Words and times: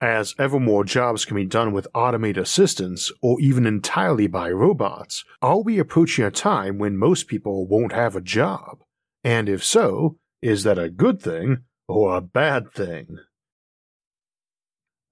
As 0.00 0.36
ever 0.38 0.60
more 0.60 0.84
jobs 0.84 1.24
can 1.24 1.34
be 1.34 1.44
done 1.44 1.72
with 1.72 1.88
automated 1.92 2.44
assistants 2.44 3.10
or 3.20 3.40
even 3.40 3.66
entirely 3.66 4.28
by 4.28 4.48
robots, 4.48 5.24
are 5.42 5.60
we 5.60 5.80
approaching 5.80 6.24
a 6.24 6.30
time 6.30 6.78
when 6.78 6.96
most 6.96 7.26
people 7.26 7.66
won't 7.66 7.92
have 7.92 8.14
a 8.14 8.20
job? 8.20 8.78
And 9.24 9.48
if 9.48 9.64
so, 9.64 10.16
is 10.40 10.62
that 10.62 10.78
a 10.78 10.88
good 10.88 11.20
thing 11.20 11.64
or 11.88 12.16
a 12.16 12.20
bad 12.20 12.70
thing? 12.70 13.18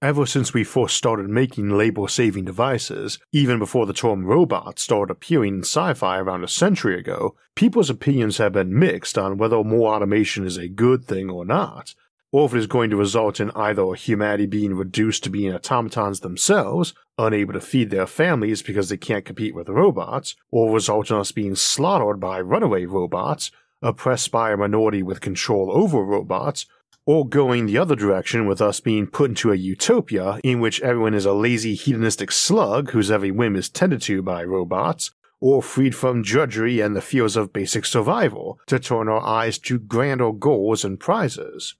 Ever 0.01 0.25
since 0.25 0.53
we 0.53 0.63
first 0.63 0.95
started 0.95 1.27
making 1.27 1.71
labor 1.71 2.07
saving 2.07 2.45
devices, 2.45 3.19
even 3.33 3.59
before 3.59 3.87
the 3.87 3.93
term 3.93 4.25
robot 4.25 4.79
started 4.79 5.11
appearing 5.11 5.55
in 5.55 5.61
sci 5.61 5.95
fi 5.95 6.19
around 6.19 6.45
a 6.45 6.47
century 6.47 6.97
ago, 6.97 7.35
people's 7.55 7.89
opinions 7.89 8.37
have 8.37 8.53
been 8.53 8.77
mixed 8.77 9.17
on 9.17 9.37
whether 9.37 9.61
more 9.65 9.93
automation 9.93 10.45
is 10.45 10.55
a 10.55 10.69
good 10.69 11.03
thing 11.03 11.29
or 11.29 11.43
not, 11.43 11.93
or 12.31 12.45
if 12.45 12.53
it 12.53 12.59
is 12.59 12.67
going 12.67 12.89
to 12.89 12.97
result 12.97 13.39
in 13.39 13.51
either 13.55 13.93
humanity 13.93 14.45
being 14.45 14.73
reduced 14.73 15.23
to 15.23 15.29
being 15.29 15.53
automatons 15.53 16.19
themselves, 16.19 16.93
unable 17.17 17.53
to 17.53 17.61
feed 17.61 17.89
their 17.89 18.07
families 18.07 18.61
because 18.61 18.89
they 18.89 18.97
can't 18.97 19.25
compete 19.25 19.55
with 19.55 19.69
robots, 19.69 20.35
or 20.51 20.73
result 20.73 21.09
in 21.09 21.17
us 21.17 21.31
being 21.31 21.55
slaughtered 21.55 22.19
by 22.19 22.39
runaway 22.39 22.85
robots, 22.85 23.51
oppressed 23.81 24.31
by 24.31 24.51
a 24.51 24.57
minority 24.57 25.01
with 25.01 25.21
control 25.21 25.71
over 25.71 26.03
robots, 26.03 26.65
or 27.05 27.27
going 27.27 27.65
the 27.65 27.77
other 27.77 27.95
direction 27.95 28.45
with 28.45 28.61
us 28.61 28.81
being 28.81 29.07
put 29.07 29.29
into 29.29 29.51
a 29.51 29.55
utopia 29.55 30.39
in 30.43 30.59
which 30.59 30.81
everyone 30.81 31.13
is 31.13 31.25
a 31.25 31.31
lazy 31.31 31.73
hedonistic 31.73 32.31
slug 32.31 32.91
whose 32.91 33.09
every 33.09 33.31
whim 33.31 33.55
is 33.55 33.69
tended 33.69 34.01
to 34.01 34.21
by 34.21 34.43
robots, 34.43 35.11
or 35.39 35.63
freed 35.63 35.95
from 35.95 36.21
drudgery 36.21 36.81
and 36.81 36.95
the 36.95 37.01
fears 37.01 37.37
of 37.37 37.53
basic 37.53 37.85
survival 37.85 38.59
to 38.65 38.77
turn 38.77 39.07
our 39.07 39.21
eyes 39.21 39.57
to 39.57 39.79
grander 39.79 40.33
goals 40.33 40.83
and 40.83 40.99
prizes. 40.99 41.75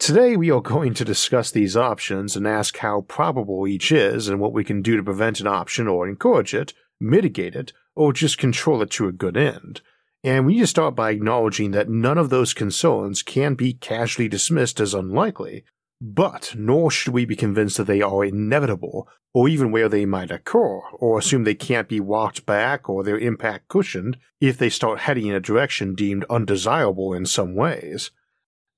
Today, 0.00 0.34
we 0.34 0.50
are 0.50 0.62
going 0.62 0.94
to 0.94 1.04
discuss 1.04 1.50
these 1.50 1.76
options 1.76 2.34
and 2.34 2.48
ask 2.48 2.78
how 2.78 3.02
probable 3.02 3.68
each 3.68 3.92
is 3.92 4.28
and 4.28 4.40
what 4.40 4.54
we 4.54 4.64
can 4.64 4.80
do 4.80 4.96
to 4.96 5.02
prevent 5.02 5.40
an 5.40 5.46
option 5.46 5.86
or 5.86 6.08
encourage 6.08 6.54
it, 6.54 6.72
mitigate 6.98 7.54
it, 7.54 7.74
or 7.94 8.14
just 8.14 8.38
control 8.38 8.80
it 8.80 8.88
to 8.92 9.08
a 9.08 9.12
good 9.12 9.36
end. 9.36 9.82
And 10.24 10.46
we 10.46 10.54
need 10.54 10.60
to 10.60 10.66
start 10.68 10.96
by 10.96 11.10
acknowledging 11.10 11.72
that 11.72 11.90
none 11.90 12.16
of 12.16 12.30
those 12.30 12.54
concerns 12.54 13.22
can 13.22 13.52
be 13.52 13.74
casually 13.74 14.26
dismissed 14.26 14.80
as 14.80 14.94
unlikely, 14.94 15.64
but 16.00 16.54
nor 16.56 16.90
should 16.90 17.12
we 17.12 17.26
be 17.26 17.36
convinced 17.36 17.76
that 17.76 17.84
they 17.84 18.00
are 18.00 18.24
inevitable, 18.24 19.06
or 19.34 19.50
even 19.50 19.70
where 19.70 19.90
they 19.90 20.06
might 20.06 20.30
occur, 20.30 20.78
or 20.94 21.18
assume 21.18 21.44
they 21.44 21.54
can't 21.54 21.90
be 21.90 22.00
walked 22.00 22.46
back 22.46 22.88
or 22.88 23.04
their 23.04 23.18
impact 23.18 23.68
cushioned 23.68 24.16
if 24.40 24.56
they 24.56 24.70
start 24.70 25.00
heading 25.00 25.26
in 25.26 25.34
a 25.34 25.40
direction 25.40 25.94
deemed 25.94 26.24
undesirable 26.30 27.12
in 27.12 27.26
some 27.26 27.54
ways. 27.54 28.10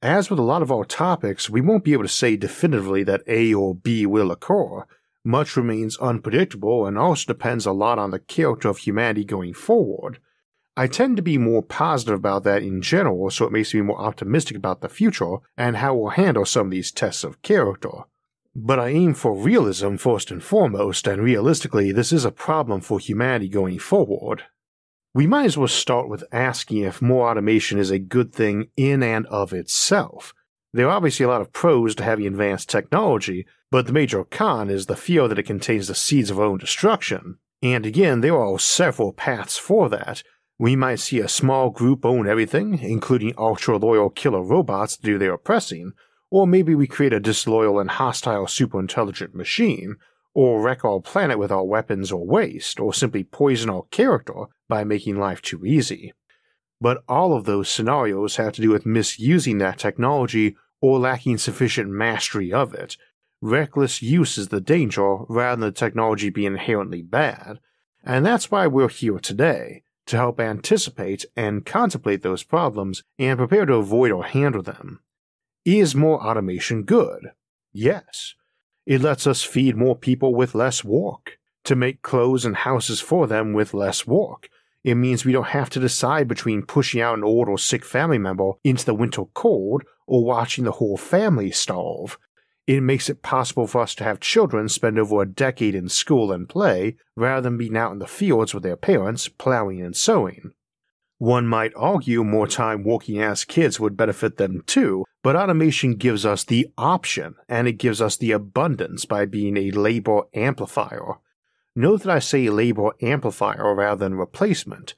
As 0.03 0.29
with 0.29 0.41
a 0.41 0.43
lot 0.43 0.63
of 0.63 0.73
our 0.73 0.85
topics, 0.85 1.49
we 1.49 1.61
won't 1.61 1.85
be 1.85 1.93
able 1.93 2.03
to 2.03 2.09
say 2.09 2.37
definitively 2.37 3.05
that 3.05 3.23
A 3.29 3.55
or 3.55 3.73
B 3.73 4.05
will 4.05 4.33
occur. 4.33 4.85
Much 5.25 5.57
remains 5.57 5.97
unpredictable 5.99 6.87
and 6.87 6.99
also 6.99 7.33
depends 7.33 7.67
a 7.67 7.73
lot 7.73 8.01
on 8.01 8.11
the 8.11 8.19
character 8.19 8.69
of 8.69 8.79
humanity 8.79 9.25
going 9.25 9.55
forward. 9.55 10.19
I 10.77 10.89
tend 10.89 11.17
to 11.19 11.23
be 11.23 11.39
more 11.39 11.63
positive 11.63 12.17
about 12.17 12.43
that 12.43 12.65
in 12.65 12.83
general, 12.83 13.31
so 13.31 13.47
it 13.47 13.53
makes 13.53 13.73
me 13.73 13.83
more 13.83 14.01
optimistic 14.01 14.57
about 14.57 14.81
the 14.81 14.89
future 14.89 15.37
and 15.57 15.77
how 15.77 15.95
we'll 15.95 16.11
handle 16.11 16.47
some 16.47 16.67
of 16.67 16.71
these 16.73 16.91
tests 16.91 17.23
of 17.23 17.41
character. 17.43 17.91
But 18.57 18.81
I 18.81 18.89
aim 18.89 19.15
for 19.15 19.37
realism 19.37 19.97
first 19.97 20.33
and 20.33 20.43
foremost, 20.43 21.07
and 21.07 21.23
realistically, 21.23 21.93
this 21.93 22.13
is 22.13 22.25
a 22.25 22.33
problem 22.33 22.81
for 22.81 22.99
humanity 22.99 23.49
going 23.49 23.79
forward. 23.79 24.45
We 25.15 25.27
might 25.27 25.45
as 25.45 25.59
well 25.59 25.69
start 25.69 26.09
with 26.09 26.25
asking 26.33 26.79
if 26.79 27.03
more 27.03 27.29
automation 27.29 27.79
is 27.79 27.91
a 27.91 27.99
good 27.99 28.33
thing 28.33 28.69
in 28.79 29.03
and 29.03 29.27
of 29.27 29.53
itself. 29.53 30.33
There 30.73 30.87
are 30.87 30.97
obviously 30.97 31.25
a 31.25 31.29
lot 31.29 31.43
of 31.43 31.53
pros 31.53 31.95
to 31.97 32.03
having 32.03 32.27
advanced 32.27 32.71
technology, 32.71 33.47
but 33.71 33.87
the 33.87 33.93
major 33.93 34.25
con 34.25 34.71
is 34.71 34.87
the 34.87 34.97
fear 34.97 35.29
that 35.29 35.39
it 35.39 35.43
contains 35.43 35.87
the 35.87 35.95
seeds 35.95 36.31
of 36.31 36.39
our 36.39 36.47
own 36.47 36.57
destruction. 36.57 37.37
And 37.63 37.85
again, 37.85 38.23
there 38.23 38.39
are 38.39 38.59
several 38.59 39.13
paths 39.13 39.59
for 39.59 39.91
that. 39.91 40.23
We 40.59 40.77
might 40.77 41.01
see 41.01 41.21
a 41.21 41.29
small 41.29 41.69
group 41.69 42.07
own 42.07 42.27
everything, 42.27 42.79
including 42.79 43.35
ultra 43.37 43.77
loyal 43.77 44.09
killer 44.09 44.43
robots 44.43 44.97
to 44.97 45.03
do 45.03 45.19
their 45.19 45.35
oppressing, 45.35 45.93
or 46.31 46.47
maybe 46.47 46.75
we 46.75 46.87
create 46.87 47.13
a 47.13 47.21
disloyal 47.21 47.79
and 47.79 47.91
hostile 47.91 48.47
superintelligent 48.47 49.35
machine, 49.35 49.97
or 50.35 50.63
wreck 50.63 50.87
our 50.87 51.01
planet 51.01 51.39
with 51.39 51.53
our 51.53 51.65
weapons 51.65 52.11
or 52.11 52.27
waste, 52.27 52.81
or 52.81 52.95
simply 52.95 53.23
poison 53.23 53.69
our 53.69 53.83
character 53.91 54.45
by 54.73 54.85
making 54.85 55.19
life 55.19 55.43
too 55.43 55.67
easy. 55.67 56.15
But 56.81 57.05
all 57.07 57.37
of 57.37 57.45
those 57.45 57.69
scenarios 57.69 58.37
have 58.37 58.55
to 58.55 58.63
do 58.63 58.71
with 58.71 58.87
misusing 58.87 59.59
that 59.59 59.79
technology 59.79 60.57
or 60.81 60.99
lacking 60.99 61.37
sufficient 61.37 61.91
mastery 61.91 62.55
of 62.55 62.73
it. 62.73 62.97
Reckless 63.43 64.01
use 64.01 64.39
is 64.39 64.49
the 64.49 64.63
danger 64.63 65.17
rather 65.29 65.61
than 65.61 65.69
the 65.69 65.73
technology 65.73 66.31
being 66.31 66.53
inherently 66.53 67.03
bad, 67.03 67.61
and 68.03 68.25
that's 68.25 68.51
why 68.51 68.67
we're 68.67 68.89
here 68.89 69.19
today, 69.19 69.83
to 70.07 70.17
help 70.17 70.41
anticipate 70.41 71.27
and 71.37 71.67
contemplate 71.67 72.23
those 72.23 72.43
problems 72.43 73.05
and 73.19 73.37
prepare 73.37 73.67
to 73.67 73.75
avoid 73.75 74.11
or 74.11 74.25
handle 74.25 74.63
them. 74.63 75.01
Is 75.67 75.95
more 75.95 76.19
automation 76.27 76.85
good? 76.85 77.33
Yes. 77.75 78.37
It 78.87 79.03
lets 79.03 79.27
us 79.27 79.45
feed 79.45 79.77
more 79.77 79.97
people 79.97 80.35
with 80.35 80.55
less 80.55 80.83
work, 80.83 81.39
to 81.65 81.77
make 81.77 82.01
clothes 82.01 82.47
and 82.47 82.57
houses 82.57 83.03
for 83.03 83.27
them 83.27 83.53
with 83.53 83.75
less 83.75 84.07
work. 84.07 84.49
It 84.85 84.97
means 84.97 85.25
we 85.25 85.33
don't 85.33 85.49
have 85.49 85.71
to 85.71 85.81
decide 85.81 86.27
between 86.27 86.67
pushing 86.67 87.01
out 87.01 87.17
an 87.17 87.25
old 87.25 87.49
or 87.49 87.59
sick 87.59 87.85
family 87.85 88.19
member 88.19 88.53
into 88.65 88.85
the 88.85 88.95
winter 88.95 89.25
cold 89.35 89.85
or 90.07 90.25
watching 90.25 90.65
the 90.65 90.73
whole 90.73 90.97
family 90.97 91.53
starve. 91.53 92.19
It 92.67 92.81
makes 92.81 93.09
it 93.09 93.23
possible 93.23 93.67
for 93.67 93.81
us 93.81 93.95
to 93.97 94.05
have 94.05 94.21
children 94.21 94.69
spend 94.69 94.99
over 94.99 95.23
a 95.23 95.27
decade 95.27 95.75
in 95.75 95.89
school 95.89 96.33
and 96.33 96.49
play 96.49 96.97
rather 97.17 97.43
than 97.43 97.59
being 97.59 97.77
out 97.77 97.93
in 97.93 97.99
the 97.99 98.07
fields 98.07 98.55
with 98.55 98.63
their 98.63 98.77
parents 98.77 99.29
plowing 99.29 99.81
and 99.81 99.97
sowing. 99.97 100.53
One 101.19 101.47
might 101.47 101.73
argue 101.77 102.25
more 102.25 102.49
time 102.49 102.83
working 102.83 103.23
as 103.23 103.45
kids 103.45 103.79
would 103.79 103.97
benefit 103.97 104.39
them 104.39 104.63
too, 104.67 105.05
but 105.23 105.37
automation 105.37 105.95
gives 105.95 106.27
us 106.27 106.43
the 106.43 106.69
option 106.77 107.37
and 107.49 107.69
it 107.69 107.75
gives 107.75 108.01
us 108.01 108.17
the 108.17 108.33
abundance 108.33 109.05
by 109.05 109.27
being 109.27 109.57
a 109.57 109.71
labor 109.71 110.23
amplifier. 110.35 111.19
Note 111.75 112.03
that 112.03 112.11
I 112.11 112.19
say 112.19 112.51
labor 112.51 112.93
amplifier 113.01 113.75
rather 113.75 113.99
than 113.99 114.17
replacement. 114.17 114.95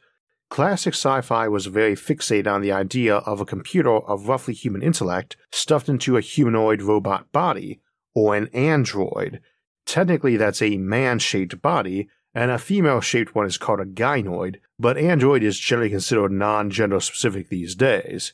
Classic 0.51 0.95
sci 0.95 1.21
fi 1.21 1.49
was 1.49 1.67
very 1.67 1.95
fixated 1.95 2.47
on 2.47 2.63
the 2.63 2.73
idea 2.73 3.17
of 3.17 3.41
a 3.41 3.47
computer 3.47 3.97
of 3.97 4.29
roughly 4.29 4.55
human 4.55 4.83
intellect 4.83 5.37
stuffed 5.53 5.89
into 5.89 6.17
a 6.17 6.21
humanoid 6.21 6.83
robot 6.83 7.31
body, 7.33 7.81
or 8.15 8.35
an 8.35 8.49
android. 8.49 9.41
Technically, 9.87 10.37
that's 10.37 10.63
a 10.63 10.77
man 10.77 11.19
shaped 11.19 11.63
body, 11.63 12.09
and 12.35 12.51
a 12.51 12.59
female 12.59 13.01
shaped 13.01 13.35
one 13.35 13.47
is 13.47 13.59
called 13.59 13.81
a 13.81 13.85
gynoid, 13.85 14.57
but 14.79 14.99
android 14.99 15.43
is 15.43 15.59
generally 15.59 15.91
considered 15.91 16.33
non 16.33 16.71
gender 16.71 17.01
specific 17.01 17.49
these 17.49 17.75
days. 17.75 18.33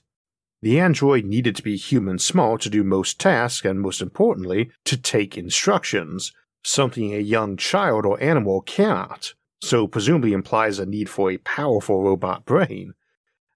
The 0.63 0.79
android 0.79 1.25
needed 1.25 1.57
to 1.57 1.63
be 1.63 1.77
human 1.77 2.19
small 2.19 2.59
to 2.59 2.71
do 2.71 2.85
most 2.85 3.19
tasks 3.19 3.65
and, 3.65 3.81
most 3.81 4.03
importantly, 4.03 4.71
to 4.85 4.97
take 4.97 5.39
instructions, 5.39 6.33
something 6.63 7.15
a 7.15 7.19
young 7.19 7.57
child 7.57 8.05
or 8.05 8.23
animal 8.23 8.61
cannot, 8.61 9.35
so 9.63 9.87
presumably 9.87 10.33
implies 10.33 10.79
a 10.79 10.87
need 10.87 11.09
for 11.09 11.31
a 11.31 11.39
powerful 11.39 12.03
robot 12.03 12.45
brain. 12.45 12.95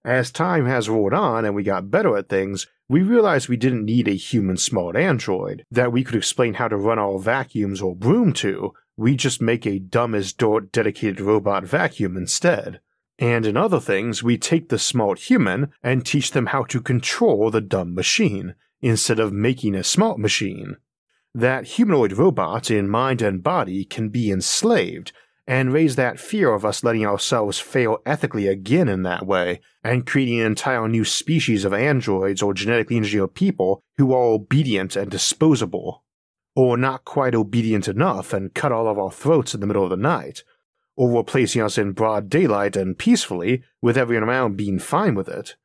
As 0.04 0.30
time 0.30 0.66
has 0.66 0.88
rolled 0.88 1.14
on 1.14 1.44
and 1.44 1.54
we 1.54 1.62
got 1.62 1.90
better 1.90 2.16
at 2.16 2.28
things, 2.28 2.66
we 2.88 3.02
realized 3.02 3.48
we 3.48 3.56
didn't 3.56 3.86
need 3.86 4.06
a 4.06 4.12
human 4.12 4.58
smart 4.58 4.96
android 4.96 5.64
that 5.70 5.92
we 5.92 6.04
could 6.04 6.14
explain 6.14 6.54
how 6.54 6.68
to 6.68 6.76
run 6.76 6.98
our 6.98 7.18
vacuums 7.18 7.80
or 7.80 7.96
broom 7.96 8.32
to, 8.34 8.74
we 8.96 9.16
just 9.16 9.40
make 9.40 9.66
a 9.66 9.78
dumb 9.78 10.14
as 10.14 10.32
dirt 10.32 10.70
dedicated 10.70 11.20
robot 11.20 11.64
vacuum 11.64 12.16
instead. 12.16 12.80
And 13.18 13.46
in 13.46 13.56
other 13.56 13.80
things, 13.80 14.22
we 14.22 14.36
take 14.36 14.68
the 14.68 14.78
smart 14.78 15.20
human 15.20 15.72
and 15.82 16.04
teach 16.04 16.32
them 16.32 16.46
how 16.46 16.64
to 16.64 16.80
control 16.80 17.50
the 17.50 17.60
dumb 17.60 17.94
machine, 17.94 18.54
instead 18.82 19.18
of 19.18 19.32
making 19.32 19.74
a 19.74 19.82
smart 19.82 20.18
machine. 20.18 20.76
That 21.34 21.64
humanoid 21.64 22.12
robots 22.12 22.70
in 22.70 22.88
mind 22.88 23.20
and 23.20 23.42
body 23.42 23.84
can 23.84 24.08
be 24.08 24.30
enslaved, 24.30 25.12
and 25.46 25.72
raise 25.72 25.96
that 25.96 26.20
fear 26.20 26.54
of 26.54 26.64
us 26.64 26.84
letting 26.84 27.04
ourselves 27.04 27.58
fail 27.58 27.98
ethically 28.06 28.46
again 28.46 28.88
in 28.88 29.02
that 29.02 29.26
way, 29.26 29.60
and 29.82 30.06
creating 30.06 30.40
an 30.40 30.46
entire 30.46 30.88
new 30.88 31.04
species 31.04 31.64
of 31.64 31.74
androids 31.74 32.40
or 32.40 32.54
genetically 32.54 32.96
engineered 32.96 33.34
people 33.34 33.82
who 33.98 34.12
are 34.14 34.22
obedient 34.22 34.96
and 34.96 35.10
disposable 35.10 36.04
or 36.56 36.76
not 36.76 37.04
quite 37.04 37.34
obedient 37.34 37.88
enough 37.88 38.32
and 38.32 38.54
cut 38.54 38.72
all 38.72 38.88
of 38.88 38.98
our 38.98 39.10
throats 39.10 39.54
in 39.54 39.60
the 39.60 39.66
middle 39.66 39.84
of 39.84 39.90
the 39.90 39.96
night, 39.96 40.44
or 40.96 41.10
replacing 41.10 41.60
us 41.60 41.76
in 41.76 41.92
broad 41.92 42.28
daylight 42.28 42.76
and 42.76 42.98
peacefully, 42.98 43.62
with 43.82 43.98
everyone 43.98 44.28
around 44.28 44.56
being 44.56 44.78
fine 44.78 45.14
with 45.14 45.28
it. 45.28 45.56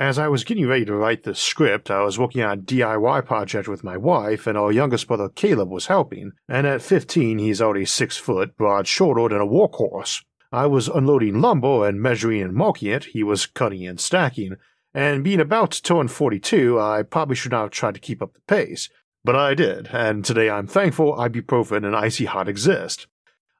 As 0.00 0.18
I 0.18 0.28
was 0.28 0.44
getting 0.44 0.66
ready 0.66 0.86
to 0.86 0.94
write 0.94 1.24
the 1.24 1.34
script, 1.34 1.90
I 1.90 2.02
was 2.02 2.18
working 2.18 2.40
on 2.40 2.58
a 2.58 2.62
DIY 2.62 3.26
project 3.26 3.68
with 3.68 3.84
my 3.84 3.98
wife, 3.98 4.46
and 4.46 4.56
our 4.56 4.72
youngest 4.72 5.06
brother 5.06 5.28
Caleb 5.28 5.68
was 5.68 5.88
helping, 5.88 6.32
and 6.48 6.66
at 6.66 6.80
15 6.80 7.38
he's 7.38 7.60
already 7.60 7.84
6 7.84 8.16
foot, 8.16 8.56
broad 8.56 8.86
shouldered, 8.86 9.30
and 9.30 9.42
a 9.42 9.44
workhorse. 9.44 10.24
I 10.50 10.64
was 10.68 10.88
unloading 10.88 11.42
lumber 11.42 11.86
and 11.86 12.00
measuring 12.00 12.40
and 12.40 12.54
marking 12.54 12.90
it, 12.90 13.04
he 13.04 13.22
was 13.22 13.44
cutting 13.44 13.86
and 13.86 14.00
stacking, 14.00 14.56
and 14.94 15.22
being 15.22 15.38
about 15.38 15.72
to 15.72 15.82
turn 15.82 16.08
42, 16.08 16.80
I 16.80 17.02
probably 17.02 17.36
should 17.36 17.52
not 17.52 17.64
have 17.64 17.70
tried 17.70 17.92
to 17.92 18.00
keep 18.00 18.22
up 18.22 18.32
the 18.32 18.40
pace. 18.48 18.88
But 19.22 19.36
I 19.36 19.52
did, 19.52 19.88
and 19.92 20.24
today 20.24 20.48
I'm 20.48 20.66
thankful 20.66 21.14
ibuprofen 21.16 21.84
and 21.84 21.94
icy 21.94 22.24
hot 22.24 22.48
exist. 22.48 23.06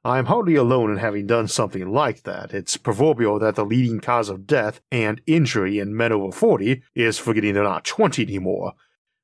I 0.03 0.17
am 0.17 0.25
hardly 0.25 0.55
alone 0.55 0.89
in 0.89 0.97
having 0.97 1.27
done 1.27 1.47
something 1.47 1.91
like 1.91 2.23
that. 2.23 2.55
It's 2.55 2.75
proverbial 2.75 3.37
that 3.37 3.53
the 3.53 3.63
leading 3.63 3.99
cause 3.99 4.29
of 4.29 4.47
death 4.47 4.81
and 4.91 5.21
injury 5.27 5.77
in 5.77 5.95
men 5.95 6.11
over 6.11 6.31
40 6.31 6.81
is 6.95 7.19
forgetting 7.19 7.53
they're 7.53 7.63
not 7.63 7.85
20 7.85 8.23
anymore. 8.23 8.73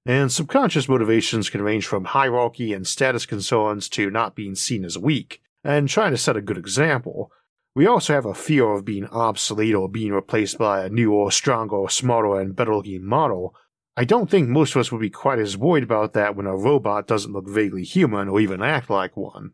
And 0.06 0.32
subconscious 0.32 0.88
motivations 0.88 1.50
can 1.50 1.64
range 1.64 1.88
from 1.88 2.06
hierarchy 2.06 2.74
and 2.74 2.86
status 2.86 3.26
concerns 3.26 3.90
to 3.90 4.12
not 4.12 4.36
being 4.36 4.54
seen 4.54 4.86
as 4.86 5.00
weak, 5.00 5.42
and 5.64 5.90
trying 5.90 6.12
to 6.12 6.18
set 6.18 6.38
a 6.38 6.42
good 6.42 6.60
example. 6.60 7.32
We 7.76 7.88
also 7.88 8.14
have 8.14 8.26
a 8.26 8.36
fear 8.36 8.72
of 8.72 8.86
being 8.86 9.08
obsolete 9.08 9.74
or 9.74 9.90
being 9.90 10.14
replaced 10.14 10.60
by 10.60 10.86
a 10.86 10.90
newer, 10.90 11.32
stronger, 11.32 11.90
smarter, 11.90 12.40
and 12.40 12.56
better 12.56 12.76
looking 12.76 13.04
model. 13.04 13.56
I 13.98 14.06
don't 14.06 14.30
think 14.30 14.48
most 14.48 14.76
of 14.76 14.80
us 14.80 14.92
would 14.92 15.02
be 15.02 15.10
quite 15.10 15.40
as 15.40 15.58
worried 15.58 15.84
about 15.84 16.14
that 16.14 16.36
when 16.36 16.46
a 16.46 16.56
robot 16.56 17.08
doesn't 17.08 17.34
look 17.34 17.50
vaguely 17.50 17.84
human 17.84 18.30
or 18.30 18.40
even 18.40 18.62
act 18.62 18.92
like 18.92 19.18
one. 19.18 19.54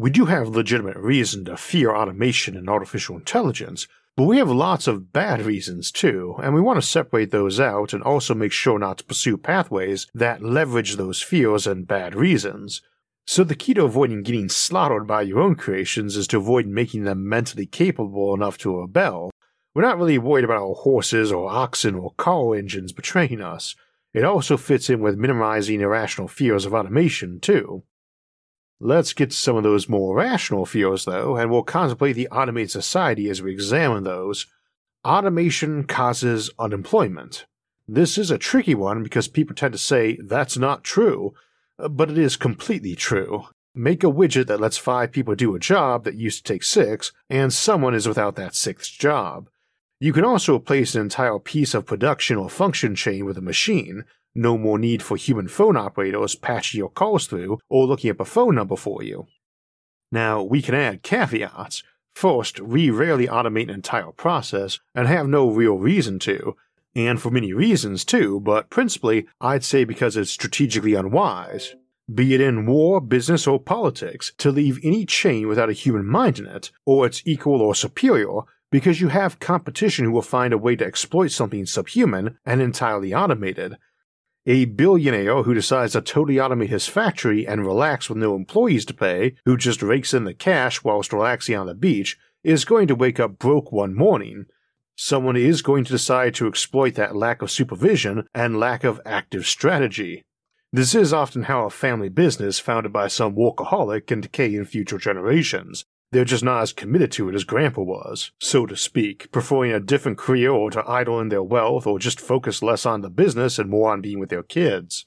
We 0.00 0.10
do 0.10 0.26
have 0.26 0.50
legitimate 0.50 0.96
reason 0.96 1.44
to 1.46 1.56
fear 1.56 1.92
automation 1.92 2.56
and 2.56 2.70
artificial 2.70 3.16
intelligence, 3.16 3.88
but 4.16 4.26
we 4.26 4.38
have 4.38 4.48
lots 4.48 4.86
of 4.86 5.12
bad 5.12 5.44
reasons 5.44 5.90
too, 5.90 6.36
and 6.40 6.54
we 6.54 6.60
want 6.60 6.80
to 6.80 6.86
separate 6.86 7.32
those 7.32 7.58
out 7.58 7.92
and 7.92 8.00
also 8.04 8.32
make 8.32 8.52
sure 8.52 8.78
not 8.78 8.98
to 8.98 9.04
pursue 9.04 9.36
pathways 9.36 10.06
that 10.14 10.40
leverage 10.40 10.94
those 10.94 11.20
fears 11.20 11.66
and 11.66 11.88
bad 11.88 12.14
reasons. 12.14 12.80
So 13.26 13.42
the 13.42 13.56
key 13.56 13.74
to 13.74 13.86
avoiding 13.86 14.22
getting 14.22 14.48
slaughtered 14.48 15.08
by 15.08 15.22
your 15.22 15.40
own 15.40 15.56
creations 15.56 16.16
is 16.16 16.28
to 16.28 16.36
avoid 16.36 16.68
making 16.68 17.02
them 17.02 17.28
mentally 17.28 17.66
capable 17.66 18.32
enough 18.34 18.56
to 18.58 18.80
rebel. 18.80 19.32
We're 19.74 19.82
not 19.82 19.98
really 19.98 20.18
worried 20.18 20.44
about 20.44 20.62
our 20.62 20.74
horses 20.74 21.32
or 21.32 21.50
oxen 21.50 21.96
or 21.96 22.12
car 22.12 22.54
engines 22.54 22.92
betraying 22.92 23.40
us. 23.40 23.74
It 24.14 24.22
also 24.22 24.56
fits 24.56 24.88
in 24.88 25.00
with 25.00 25.18
minimizing 25.18 25.80
irrational 25.80 26.28
fears 26.28 26.66
of 26.66 26.72
automation, 26.72 27.40
too. 27.40 27.82
Let's 28.80 29.12
get 29.12 29.30
to 29.30 29.36
some 29.36 29.56
of 29.56 29.64
those 29.64 29.88
more 29.88 30.14
rational 30.14 30.64
fears, 30.64 31.04
though, 31.04 31.36
and 31.36 31.50
we'll 31.50 31.64
contemplate 31.64 32.14
the 32.14 32.28
automated 32.28 32.70
society 32.70 33.28
as 33.28 33.42
we 33.42 33.50
examine 33.50 34.04
those. 34.04 34.46
Automation 35.04 35.84
causes 35.84 36.50
unemployment. 36.58 37.46
This 37.88 38.18
is 38.18 38.30
a 38.30 38.38
tricky 38.38 38.74
one 38.74 39.02
because 39.02 39.26
people 39.26 39.56
tend 39.56 39.72
to 39.72 39.78
say 39.78 40.18
that's 40.22 40.56
not 40.56 40.84
true, 40.84 41.34
but 41.76 42.10
it 42.10 42.18
is 42.18 42.36
completely 42.36 42.94
true. 42.94 43.44
Make 43.74 44.04
a 44.04 44.08
widget 44.08 44.46
that 44.46 44.60
lets 44.60 44.76
five 44.76 45.10
people 45.10 45.34
do 45.34 45.54
a 45.54 45.60
job 45.60 46.04
that 46.04 46.14
used 46.14 46.44
to 46.44 46.52
take 46.52 46.62
six, 46.62 47.12
and 47.28 47.52
someone 47.52 47.94
is 47.94 48.06
without 48.06 48.36
that 48.36 48.54
sixth 48.54 48.92
job. 48.92 49.48
You 50.00 50.12
can 50.12 50.24
also 50.24 50.56
replace 50.56 50.94
an 50.94 51.00
entire 51.00 51.38
piece 51.40 51.74
of 51.74 51.86
production 51.86 52.36
or 52.36 52.48
function 52.48 52.94
chain 52.94 53.24
with 53.24 53.38
a 53.38 53.42
machine, 53.42 54.04
no 54.38 54.56
more 54.56 54.78
need 54.78 55.02
for 55.02 55.16
human 55.16 55.48
phone 55.48 55.76
operators 55.76 56.36
patching 56.36 56.78
your 56.78 56.90
calls 56.90 57.26
through 57.26 57.58
or 57.68 57.86
looking 57.86 58.10
up 58.10 58.20
a 58.20 58.24
phone 58.24 58.54
number 58.54 58.76
for 58.76 59.02
you. 59.02 59.26
Now, 60.12 60.42
we 60.42 60.62
can 60.62 60.74
add 60.74 61.02
caveats. 61.02 61.82
First, 62.14 62.60
we 62.60 62.88
rarely 62.88 63.26
automate 63.26 63.64
an 63.64 63.70
entire 63.70 64.12
process 64.12 64.80
and 64.94 65.06
have 65.06 65.26
no 65.26 65.50
real 65.50 65.76
reason 65.76 66.18
to, 66.20 66.56
and 66.94 67.20
for 67.20 67.30
many 67.30 67.52
reasons 67.52 68.04
too, 68.04 68.40
but 68.40 68.70
principally, 68.70 69.26
I'd 69.40 69.64
say 69.64 69.84
because 69.84 70.16
it's 70.16 70.30
strategically 70.30 70.94
unwise. 70.94 71.74
Be 72.12 72.32
it 72.32 72.40
in 72.40 72.64
war, 72.64 73.00
business, 73.00 73.46
or 73.46 73.60
politics, 73.60 74.32
to 74.38 74.50
leave 74.50 74.80
any 74.82 75.04
chain 75.04 75.46
without 75.46 75.68
a 75.68 75.74
human 75.74 76.06
mind 76.06 76.38
in 76.38 76.46
it, 76.46 76.70
or 76.86 77.04
its 77.04 77.22
equal 77.26 77.60
or 77.60 77.74
superior, 77.74 78.40
because 78.70 79.00
you 79.00 79.08
have 79.08 79.40
competition 79.40 80.06
who 80.06 80.12
will 80.12 80.22
find 80.22 80.52
a 80.54 80.58
way 80.58 80.74
to 80.76 80.86
exploit 80.86 81.28
something 81.28 81.66
subhuman 81.66 82.38
and 82.46 82.62
entirely 82.62 83.12
automated, 83.12 83.76
a 84.48 84.64
billionaire 84.64 85.42
who 85.42 85.52
decides 85.52 85.92
to 85.92 86.00
totally 86.00 86.36
automate 86.36 86.70
his 86.70 86.86
factory 86.86 87.46
and 87.46 87.66
relax 87.66 88.08
with 88.08 88.16
no 88.16 88.34
employees 88.34 88.86
to 88.86 88.94
pay, 88.94 89.34
who 89.44 89.58
just 89.58 89.82
rakes 89.82 90.14
in 90.14 90.24
the 90.24 90.32
cash 90.32 90.82
whilst 90.82 91.12
relaxing 91.12 91.54
on 91.54 91.66
the 91.66 91.74
beach, 91.74 92.18
is 92.42 92.64
going 92.64 92.86
to 92.86 92.94
wake 92.94 93.20
up 93.20 93.38
broke 93.38 93.70
one 93.70 93.94
morning. 93.94 94.46
Someone 94.96 95.36
is 95.36 95.60
going 95.60 95.84
to 95.84 95.92
decide 95.92 96.34
to 96.34 96.48
exploit 96.48 96.94
that 96.94 97.14
lack 97.14 97.42
of 97.42 97.50
supervision 97.50 98.26
and 98.34 98.58
lack 98.58 98.84
of 98.84 99.02
active 99.04 99.46
strategy. 99.46 100.24
This 100.72 100.94
is 100.94 101.12
often 101.12 101.42
how 101.42 101.66
a 101.66 101.70
family 101.70 102.08
business 102.08 102.58
founded 102.58 102.90
by 102.90 103.08
some 103.08 103.36
workaholic 103.36 104.06
can 104.06 104.22
decay 104.22 104.54
in 104.54 104.64
future 104.64 104.98
generations, 104.98 105.84
they're 106.10 106.24
just 106.24 106.44
not 106.44 106.62
as 106.62 106.72
committed 106.72 107.12
to 107.12 107.28
it 107.28 107.34
as 107.34 107.44
Grandpa 107.44 107.82
was, 107.82 108.32
so 108.40 108.64
to 108.66 108.76
speak, 108.76 109.30
preferring 109.30 109.72
a 109.72 109.80
different 109.80 110.16
career 110.18 110.50
or 110.50 110.70
to 110.70 110.88
idle 110.88 111.20
in 111.20 111.28
their 111.28 111.42
wealth 111.42 111.86
or 111.86 111.98
just 111.98 112.20
focus 112.20 112.62
less 112.62 112.86
on 112.86 113.02
the 113.02 113.10
business 113.10 113.58
and 113.58 113.68
more 113.68 113.92
on 113.92 114.00
being 114.00 114.18
with 114.18 114.30
their 114.30 114.42
kids. 114.42 115.06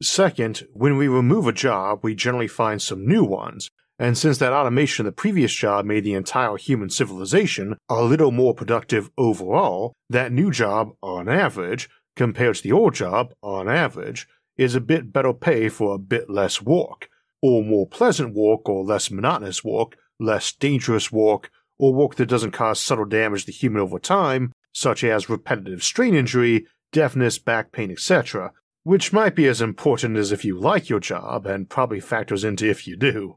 Second, 0.00 0.66
when 0.72 0.96
we 0.96 1.08
remove 1.08 1.46
a 1.46 1.52
job, 1.52 2.00
we 2.02 2.14
generally 2.14 2.48
find 2.48 2.80
some 2.80 3.06
new 3.06 3.24
ones, 3.24 3.70
and 3.98 4.16
since 4.16 4.38
that 4.38 4.52
automation 4.52 5.06
of 5.06 5.12
the 5.12 5.20
previous 5.20 5.52
job 5.52 5.86
made 5.86 6.04
the 6.04 6.14
entire 6.14 6.56
human 6.56 6.90
civilization 6.90 7.76
a 7.88 8.02
little 8.02 8.30
more 8.30 8.54
productive 8.54 9.10
overall, 9.16 9.94
that 10.10 10.32
new 10.32 10.50
job, 10.50 10.92
on 11.02 11.28
average, 11.28 11.88
compared 12.14 12.56
to 12.56 12.62
the 12.62 12.72
old 12.72 12.94
job, 12.94 13.32
on 13.42 13.68
average, 13.68 14.26
is 14.58 14.74
a 14.74 14.80
bit 14.80 15.12
better 15.12 15.32
pay 15.32 15.68
for 15.68 15.94
a 15.94 15.98
bit 15.98 16.28
less 16.28 16.60
work, 16.60 17.08
or 17.40 17.62
more 17.62 17.86
pleasant 17.86 18.34
work 18.34 18.68
or 18.68 18.84
less 18.84 19.10
monotonous 19.10 19.64
work, 19.64 19.96
less 20.18 20.52
dangerous 20.52 21.12
work, 21.12 21.50
or 21.78 21.94
work 21.94 22.14
that 22.16 22.26
doesn't 22.26 22.52
cause 22.52 22.80
subtle 22.80 23.04
damage 23.04 23.44
to 23.44 23.52
human 23.52 23.82
over 23.82 23.98
time, 23.98 24.52
such 24.72 25.04
as 25.04 25.28
repetitive 25.28 25.82
strain 25.82 26.14
injury, 26.14 26.66
deafness, 26.92 27.38
back 27.38 27.72
pain, 27.72 27.90
etc., 27.90 28.52
which 28.84 29.12
might 29.12 29.34
be 29.34 29.46
as 29.46 29.60
important 29.60 30.16
as 30.16 30.30
if 30.30 30.44
you 30.44 30.58
like 30.58 30.88
your 30.88 31.00
job 31.00 31.44
and 31.44 31.68
probably 31.68 31.98
factors 31.98 32.44
into 32.44 32.68
if 32.68 32.86
you 32.86 32.96
do. 32.96 33.36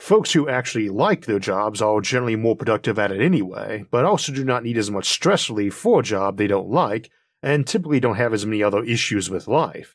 Folks 0.00 0.32
who 0.32 0.48
actually 0.48 0.88
like 0.88 1.26
their 1.26 1.38
jobs 1.38 1.80
are 1.80 2.00
generally 2.00 2.34
more 2.34 2.56
productive 2.56 2.98
at 2.98 3.12
it 3.12 3.22
anyway, 3.22 3.84
but 3.90 4.04
also 4.04 4.32
do 4.32 4.44
not 4.44 4.64
need 4.64 4.76
as 4.76 4.90
much 4.90 5.08
stress 5.08 5.48
relief 5.48 5.74
for 5.74 6.00
a 6.00 6.02
job 6.02 6.36
they 6.36 6.48
don't 6.48 6.68
like, 6.68 7.10
and 7.42 7.66
typically 7.66 8.00
don't 8.00 8.16
have 8.16 8.34
as 8.34 8.44
many 8.44 8.62
other 8.62 8.82
issues 8.82 9.30
with 9.30 9.46
life. 9.46 9.94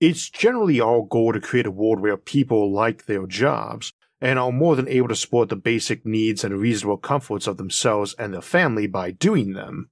It's 0.00 0.30
generally 0.30 0.80
our 0.80 1.02
goal 1.02 1.32
to 1.32 1.40
create 1.40 1.66
a 1.66 1.70
world 1.70 2.00
where 2.00 2.16
people 2.16 2.72
like 2.72 3.06
their 3.06 3.26
jobs, 3.26 3.92
and 4.22 4.38
are 4.38 4.52
more 4.52 4.76
than 4.76 4.88
able 4.88 5.08
to 5.08 5.16
support 5.16 5.48
the 5.48 5.56
basic 5.56 6.06
needs 6.06 6.44
and 6.44 6.58
reasonable 6.58 6.96
comforts 6.96 7.48
of 7.48 7.56
themselves 7.56 8.14
and 8.20 8.32
their 8.32 8.40
family 8.40 8.86
by 8.86 9.10
doing 9.10 9.52
them. 9.52 9.90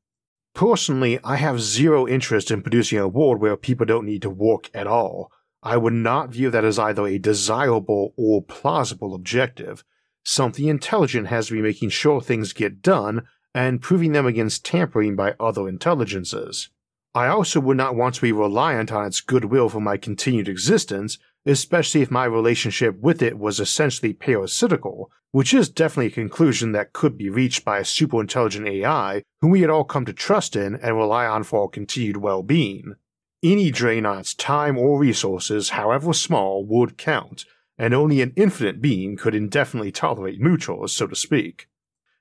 Personally, 0.55 1.19
I 1.25 1.37
have 1.37 1.61
zero 1.61 2.07
interest 2.07 2.51
in 2.51 2.63
producing 2.63 3.01
a 3.01 3.09
world 3.09 3.41
where 3.41 3.57
people 3.57 3.87
don't 3.87 4.07
need 4.07 4.23
to 4.23 4.31
work 4.31 4.71
at 4.73 4.87
all. 4.87 5.33
I 5.65 5.77
would 5.77 5.93
not 5.93 6.31
view 6.31 6.49
that 6.51 6.65
as 6.65 6.79
either 6.79 7.07
a 7.07 7.19
desirable 7.19 8.15
or 8.17 8.43
plausible 8.43 9.15
objective. 9.15 9.85
Something 10.25 10.69
intelligent 10.69 11.27
has 11.27 11.49
to 11.49 11.55
be 11.55 11.63
making 11.63 11.91
sure 11.91 12.21
things 12.21 12.53
get 12.53 12.83
done 12.83 13.27
and 13.53 13.83
proving 13.83 14.13
them 14.13 14.27
against 14.27 14.65
tampering 14.65 15.17
by 15.17 15.35
other 15.41 15.69
intelligences. 15.69 16.69
I 17.15 17.27
also 17.27 17.59
would 17.59 17.77
not 17.77 17.97
want 17.97 18.15
to 18.15 18.21
be 18.21 18.31
reliant 18.31 18.93
on 18.93 19.07
its 19.07 19.21
goodwill 19.21 19.69
for 19.69 19.81
my 19.81 19.97
continued 19.97 20.49
existence, 20.49 21.19
especially 21.47 22.03
if 22.03 22.11
my 22.11 22.25
relationship 22.25 22.99
with 23.01 23.23
it 23.23 23.39
was 23.39 23.61
essentially 23.61 24.13
parasitical, 24.13 25.11
which 25.33 25.55
is 25.55 25.69
definitely 25.69 26.07
a 26.07 26.11
conclusion 26.11 26.73
that 26.73 26.93
could 26.93 27.17
be 27.17 27.31
reached 27.31 27.65
by 27.65 27.79
a 27.79 27.83
superintelligent 27.83 28.69
AI 28.69 29.23
whom 29.41 29.51
we 29.51 29.61
had 29.61 29.71
all 29.71 29.85
come 29.85 30.05
to 30.05 30.13
trust 30.13 30.57
in 30.57 30.75
and 30.77 30.97
rely 30.97 31.27
on 31.27 31.43
for 31.43 31.63
our 31.63 31.69
continued 31.69 32.19
well 32.19 32.43
being. 32.43 32.95
Any 33.43 33.71
drain 33.71 34.05
on 34.05 34.19
its 34.19 34.35
time 34.35 34.77
or 34.77 34.99
resources, 34.99 35.71
however 35.71 36.13
small, 36.13 36.65
would 36.67 36.99
count, 36.99 37.47
and 37.79 37.95
only 37.95 38.21
an 38.21 38.35
infinite 38.37 38.83
being 38.83 39.17
could 39.17 39.35
indefinitely 39.35 39.93
tolerate 39.93 40.43
mutuals, 40.43 40.91
so 40.91 41.07
to 41.07 41.17
speak. 41.17 41.69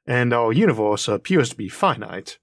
And 0.06 0.34
our 0.34 0.54
universe 0.54 1.10
appears 1.10 1.50
to 1.50 1.58
be 1.58 1.68
finite, 1.68 2.38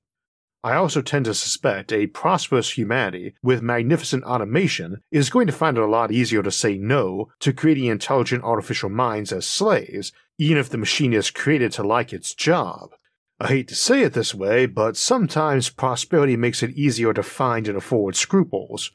I 0.66 0.74
also 0.74 1.00
tend 1.00 1.26
to 1.26 1.34
suspect 1.34 1.92
a 1.92 2.08
prosperous 2.08 2.76
humanity 2.76 3.34
with 3.40 3.62
magnificent 3.62 4.24
automation 4.24 5.00
is 5.12 5.30
going 5.30 5.46
to 5.46 5.52
find 5.52 5.78
it 5.78 5.84
a 5.84 5.86
lot 5.86 6.10
easier 6.10 6.42
to 6.42 6.50
say 6.50 6.76
no 6.76 7.28
to 7.38 7.52
creating 7.52 7.84
intelligent 7.84 8.42
artificial 8.42 8.88
minds 8.90 9.30
as 9.30 9.46
slaves, 9.46 10.10
even 10.38 10.58
if 10.58 10.68
the 10.68 10.76
machine 10.76 11.12
is 11.12 11.30
created 11.30 11.70
to 11.70 11.84
like 11.84 12.12
its 12.12 12.34
job. 12.34 12.90
I 13.38 13.46
hate 13.46 13.68
to 13.68 13.76
say 13.76 14.02
it 14.02 14.14
this 14.14 14.34
way, 14.34 14.66
but 14.66 14.96
sometimes 14.96 15.70
prosperity 15.70 16.36
makes 16.36 16.64
it 16.64 16.76
easier 16.76 17.14
to 17.14 17.22
find 17.22 17.68
and 17.68 17.78
afford 17.78 18.16
scruples. 18.16 18.90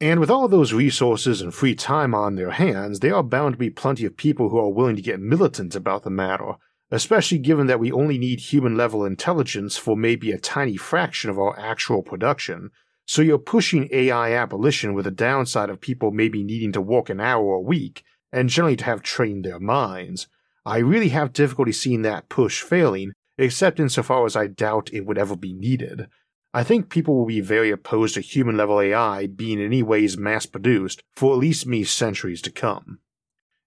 And 0.00 0.18
with 0.18 0.28
all 0.28 0.48
those 0.48 0.72
resources 0.72 1.40
and 1.40 1.54
free 1.54 1.76
time 1.76 2.16
on 2.16 2.34
their 2.34 2.50
hands, 2.50 2.98
there 2.98 3.14
are 3.14 3.22
bound 3.22 3.52
to 3.52 3.58
be 3.58 3.70
plenty 3.70 4.06
of 4.06 4.16
people 4.16 4.48
who 4.48 4.58
are 4.58 4.72
willing 4.72 4.96
to 4.96 5.02
get 5.02 5.20
militant 5.20 5.76
about 5.76 6.02
the 6.02 6.10
matter 6.10 6.54
especially 6.90 7.38
given 7.38 7.66
that 7.66 7.80
we 7.80 7.90
only 7.90 8.18
need 8.18 8.40
human 8.40 8.76
level 8.76 9.04
intelligence 9.04 9.76
for 9.76 9.96
maybe 9.96 10.30
a 10.30 10.38
tiny 10.38 10.76
fraction 10.76 11.30
of 11.30 11.38
our 11.38 11.58
actual 11.58 12.02
production. 12.02 12.70
So 13.06 13.22
you're 13.22 13.38
pushing 13.38 13.88
AI 13.92 14.32
abolition 14.32 14.94
with 14.94 15.04
the 15.04 15.10
downside 15.10 15.70
of 15.70 15.80
people 15.80 16.10
maybe 16.10 16.42
needing 16.42 16.72
to 16.72 16.80
work 16.80 17.08
an 17.08 17.20
hour 17.20 17.54
a 17.54 17.60
week 17.60 18.02
and 18.32 18.48
generally 18.48 18.76
to 18.76 18.84
have 18.84 19.02
trained 19.02 19.44
their 19.44 19.60
minds. 19.60 20.28
I 20.64 20.78
really 20.78 21.10
have 21.10 21.32
difficulty 21.32 21.72
seeing 21.72 22.02
that 22.02 22.28
push 22.28 22.62
failing, 22.62 23.12
except 23.38 23.78
insofar 23.78 24.26
as 24.26 24.34
I 24.34 24.48
doubt 24.48 24.90
it 24.92 25.06
would 25.06 25.18
ever 25.18 25.36
be 25.36 25.52
needed. 25.52 26.08
I 26.52 26.64
think 26.64 26.88
people 26.88 27.16
will 27.16 27.26
be 27.26 27.40
very 27.40 27.70
opposed 27.70 28.14
to 28.14 28.20
human 28.20 28.56
level 28.56 28.80
AI 28.80 29.26
being 29.26 29.60
in 29.60 29.66
any 29.66 29.82
ways 29.82 30.16
mass 30.16 30.46
produced 30.46 31.02
for 31.14 31.32
at 31.32 31.38
least 31.38 31.66
me 31.66 31.84
centuries 31.84 32.40
to 32.42 32.50
come. 32.50 32.98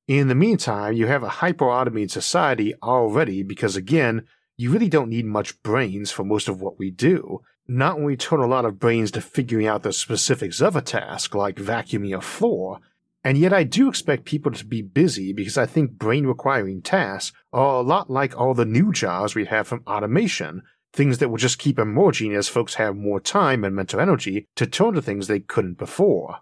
In 0.09 0.27
the 0.27 0.33
meantime, 0.33 0.95
you 0.95 1.05
have 1.05 1.21
a 1.21 1.29
hyper 1.29 1.69
automated 1.69 2.09
society 2.09 2.73
already 2.81 3.43
because, 3.43 3.75
again, 3.75 4.25
you 4.57 4.71
really 4.71 4.89
don't 4.89 5.11
need 5.11 5.27
much 5.27 5.61
brains 5.61 6.09
for 6.09 6.23
most 6.23 6.49
of 6.49 6.59
what 6.59 6.79
we 6.79 6.89
do. 6.89 7.41
Not 7.67 7.97
when 7.97 8.05
we 8.05 8.17
turn 8.17 8.39
a 8.39 8.47
lot 8.47 8.65
of 8.65 8.79
brains 8.79 9.11
to 9.11 9.21
figuring 9.21 9.67
out 9.67 9.83
the 9.83 9.93
specifics 9.93 10.61
of 10.61 10.75
a 10.75 10.81
task, 10.81 11.35
like 11.35 11.57
vacuuming 11.57 12.17
a 12.17 12.21
floor, 12.21 12.79
and 13.23 13.37
yet 13.37 13.53
I 13.53 13.63
do 13.63 13.87
expect 13.87 14.25
people 14.25 14.51
to 14.53 14.65
be 14.65 14.81
busy 14.81 15.31
because 15.31 15.59
I 15.59 15.67
think 15.67 15.91
brain 15.91 16.25
requiring 16.25 16.81
tasks 16.81 17.37
are 17.53 17.75
a 17.75 17.81
lot 17.81 18.09
like 18.09 18.35
all 18.35 18.55
the 18.55 18.65
new 18.65 18.91
jobs 18.91 19.35
we 19.35 19.45
have 19.45 19.67
from 19.67 19.83
automation, 19.85 20.63
things 20.91 21.19
that 21.19 21.29
will 21.29 21.37
just 21.37 21.59
keep 21.59 21.77
emerging 21.77 22.33
as 22.33 22.47
folks 22.47 22.73
have 22.73 22.95
more 22.95 23.19
time 23.19 23.63
and 23.63 23.75
mental 23.75 23.99
energy 23.99 24.47
to 24.55 24.65
turn 24.65 24.95
to 24.95 25.03
things 25.03 25.27
they 25.27 25.39
couldn't 25.39 25.77
before. 25.77 26.39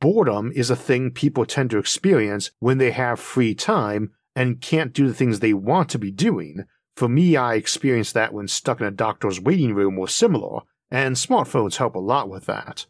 Boredom 0.00 0.52
is 0.54 0.70
a 0.70 0.76
thing 0.76 1.10
people 1.10 1.46
tend 1.46 1.70
to 1.70 1.78
experience 1.78 2.50
when 2.58 2.78
they 2.78 2.90
have 2.90 3.18
free 3.18 3.54
time 3.54 4.12
and 4.34 4.60
can't 4.60 4.92
do 4.92 5.06
the 5.08 5.14
things 5.14 5.40
they 5.40 5.54
want 5.54 5.88
to 5.90 5.98
be 5.98 6.10
doing. 6.10 6.64
For 6.96 7.08
me, 7.08 7.36
I 7.36 7.54
experienced 7.54 8.14
that 8.14 8.32
when 8.32 8.48
stuck 8.48 8.80
in 8.80 8.86
a 8.86 8.90
doctor's 8.90 9.40
waiting 9.40 9.74
room 9.74 9.98
or 9.98 10.08
similar, 10.08 10.60
and 10.90 11.16
smartphones 11.16 11.76
help 11.76 11.94
a 11.94 12.00
lot 12.00 12.28
with 12.28 12.46
that. 12.46 12.86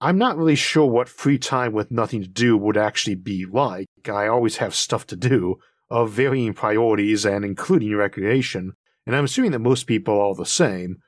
I'm 0.00 0.18
not 0.18 0.36
really 0.36 0.54
sure 0.54 0.86
what 0.86 1.08
free 1.08 1.38
time 1.38 1.72
with 1.72 1.90
nothing 1.90 2.22
to 2.22 2.28
do 2.28 2.56
would 2.56 2.76
actually 2.76 3.16
be 3.16 3.44
like. 3.44 3.88
I 4.06 4.28
always 4.28 4.58
have 4.58 4.74
stuff 4.74 5.06
to 5.08 5.16
do, 5.16 5.56
of 5.90 6.10
varying 6.10 6.54
priorities 6.54 7.26
and 7.26 7.44
including 7.44 7.96
recreation, 7.96 8.74
and 9.06 9.16
I'm 9.16 9.24
assuming 9.24 9.50
that 9.52 9.58
most 9.58 9.86
people 9.86 10.20
are 10.20 10.34
the 10.34 10.46
same. 10.46 10.98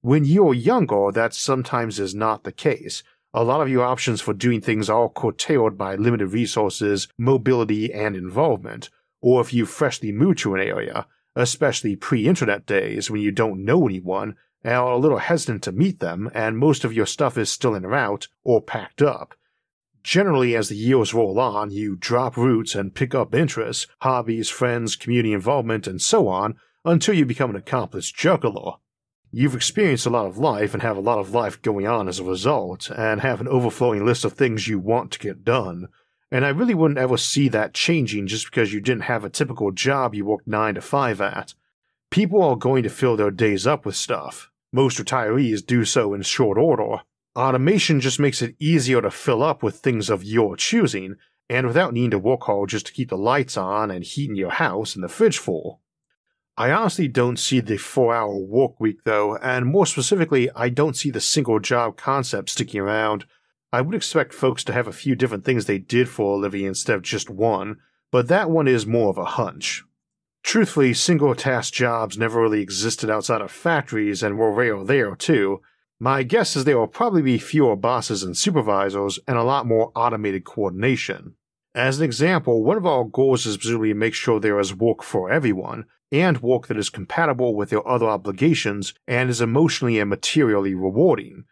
When 0.00 0.24
you're 0.24 0.52
younger, 0.52 1.10
that 1.12 1.32
sometimes 1.32 2.00
is 2.00 2.14
not 2.14 2.44
the 2.44 2.52
case. 2.52 3.02
A 3.34 3.44
lot 3.44 3.62
of 3.62 3.70
your 3.70 3.84
options 3.84 4.20
for 4.20 4.34
doing 4.34 4.60
things 4.60 4.90
are 4.90 5.08
curtailed 5.08 5.78
by 5.78 5.94
limited 5.94 6.28
resources, 6.28 7.08
mobility, 7.16 7.90
and 7.90 8.14
involvement, 8.14 8.90
or 9.22 9.40
if 9.40 9.54
you 9.54 9.64
freshly 9.64 10.12
moved 10.12 10.40
to 10.40 10.54
an 10.54 10.60
area, 10.60 11.06
especially 11.34 11.96
pre 11.96 12.26
internet 12.26 12.66
days 12.66 13.10
when 13.10 13.22
you 13.22 13.30
don't 13.30 13.64
know 13.64 13.86
anyone 13.86 14.36
and 14.62 14.74
are 14.74 14.92
a 14.92 14.98
little 14.98 15.18
hesitant 15.18 15.62
to 15.62 15.72
meet 15.72 15.98
them, 15.98 16.30
and 16.34 16.58
most 16.58 16.84
of 16.84 16.92
your 16.92 17.06
stuff 17.06 17.38
is 17.38 17.50
still 17.50 17.74
in 17.74 17.86
route 17.86 18.28
or 18.44 18.60
packed 18.60 19.00
up. 19.00 19.34
Generally, 20.02 20.54
as 20.54 20.68
the 20.68 20.76
years 20.76 21.14
roll 21.14 21.40
on, 21.40 21.70
you 21.70 21.96
drop 21.96 22.36
roots 22.36 22.74
and 22.74 22.94
pick 22.94 23.14
up 23.14 23.34
interests, 23.34 23.86
hobbies, 24.00 24.50
friends, 24.50 24.94
community 24.94 25.32
involvement, 25.32 25.86
and 25.86 26.02
so 26.02 26.28
on 26.28 26.56
until 26.84 27.14
you 27.14 27.24
become 27.24 27.48
an 27.48 27.56
accomplished 27.56 28.14
juggler. 28.14 28.72
You've 29.34 29.54
experienced 29.54 30.04
a 30.04 30.10
lot 30.10 30.26
of 30.26 30.36
life 30.36 30.74
and 30.74 30.82
have 30.82 30.98
a 30.98 31.00
lot 31.00 31.18
of 31.18 31.34
life 31.34 31.62
going 31.62 31.86
on 31.86 32.06
as 32.06 32.18
a 32.18 32.24
result, 32.24 32.90
and 32.90 33.22
have 33.22 33.40
an 33.40 33.48
overflowing 33.48 34.04
list 34.04 34.26
of 34.26 34.34
things 34.34 34.68
you 34.68 34.78
want 34.78 35.10
to 35.12 35.18
get 35.18 35.42
done. 35.42 35.88
And 36.30 36.44
I 36.44 36.50
really 36.50 36.74
wouldn't 36.74 36.98
ever 36.98 37.16
see 37.16 37.48
that 37.48 37.72
changing 37.72 38.26
just 38.26 38.44
because 38.44 38.74
you 38.74 38.80
didn't 38.80 39.04
have 39.04 39.24
a 39.24 39.30
typical 39.30 39.70
job 39.70 40.14
you 40.14 40.26
worked 40.26 40.46
9 40.46 40.74
to 40.74 40.80
5 40.82 41.20
at. 41.22 41.54
People 42.10 42.42
are 42.42 42.56
going 42.56 42.82
to 42.82 42.90
fill 42.90 43.16
their 43.16 43.30
days 43.30 43.66
up 43.66 43.86
with 43.86 43.96
stuff. 43.96 44.50
Most 44.70 44.98
retirees 44.98 45.64
do 45.64 45.86
so 45.86 46.12
in 46.12 46.20
short 46.22 46.58
order. 46.58 47.02
Automation 47.34 48.00
just 48.00 48.20
makes 48.20 48.42
it 48.42 48.54
easier 48.58 49.00
to 49.00 49.10
fill 49.10 49.42
up 49.42 49.62
with 49.62 49.76
things 49.76 50.10
of 50.10 50.22
your 50.22 50.56
choosing, 50.56 51.16
and 51.48 51.66
without 51.66 51.94
needing 51.94 52.10
to 52.10 52.18
work 52.18 52.42
hard 52.44 52.68
just 52.68 52.86
to 52.86 52.92
keep 52.92 53.08
the 53.08 53.16
lights 53.16 53.56
on 53.56 53.90
and 53.90 54.04
heat 54.04 54.28
in 54.28 54.36
your 54.36 54.50
house 54.50 54.94
and 54.94 55.02
the 55.02 55.08
fridge 55.08 55.38
full. 55.38 55.80
I 56.56 56.70
honestly 56.70 57.08
don't 57.08 57.38
see 57.38 57.60
the 57.60 57.78
four 57.78 58.14
hour 58.14 58.36
work 58.36 58.78
week 58.78 59.04
though, 59.04 59.36
and 59.36 59.66
more 59.66 59.86
specifically, 59.86 60.50
I 60.54 60.68
don't 60.68 60.96
see 60.96 61.10
the 61.10 61.20
single 61.20 61.60
job 61.60 61.96
concept 61.96 62.50
sticking 62.50 62.80
around. 62.80 63.24
I 63.72 63.80
would 63.80 63.94
expect 63.94 64.34
folks 64.34 64.62
to 64.64 64.72
have 64.72 64.86
a 64.86 64.92
few 64.92 65.14
different 65.14 65.44
things 65.44 65.64
they 65.64 65.78
did 65.78 66.10
for 66.10 66.36
a 66.36 66.40
living 66.40 66.64
instead 66.64 66.96
of 66.96 67.02
just 67.02 67.30
one, 67.30 67.78
but 68.10 68.28
that 68.28 68.50
one 68.50 68.68
is 68.68 68.84
more 68.84 69.08
of 69.08 69.16
a 69.16 69.24
hunch. 69.24 69.82
Truthfully, 70.42 70.92
single 70.92 71.34
task 71.34 71.72
jobs 71.72 72.18
never 72.18 72.40
really 72.40 72.60
existed 72.60 73.08
outside 73.08 73.40
of 73.40 73.50
factories 73.50 74.22
and 74.22 74.36
were 74.36 74.52
rare 74.52 74.84
there 74.84 75.14
too. 75.14 75.62
My 75.98 76.22
guess 76.22 76.56
is 76.56 76.64
there 76.64 76.78
will 76.78 76.88
probably 76.88 77.22
be 77.22 77.38
fewer 77.38 77.76
bosses 77.76 78.22
and 78.22 78.36
supervisors 78.36 79.18
and 79.26 79.38
a 79.38 79.44
lot 79.44 79.66
more 79.66 79.92
automated 79.94 80.44
coordination. 80.44 81.36
As 81.74 81.98
an 81.98 82.04
example, 82.04 82.62
one 82.62 82.76
of 82.76 82.84
our 82.84 83.04
goals 83.04 83.46
is 83.46 83.56
presumably 83.56 83.90
to 83.90 83.94
make 83.94 84.12
sure 84.12 84.38
there 84.38 84.58
is 84.58 84.74
work 84.74 85.02
for 85.02 85.30
everyone, 85.30 85.86
and 86.12 86.42
work 86.42 86.66
that 86.66 86.76
is 86.76 86.90
compatible 86.90 87.56
with 87.56 87.70
their 87.70 87.86
other 87.88 88.06
obligations 88.06 88.92
and 89.08 89.30
is 89.30 89.40
emotionally 89.40 89.98
and 89.98 90.10
materially 90.10 90.74
rewarding. 90.74 91.44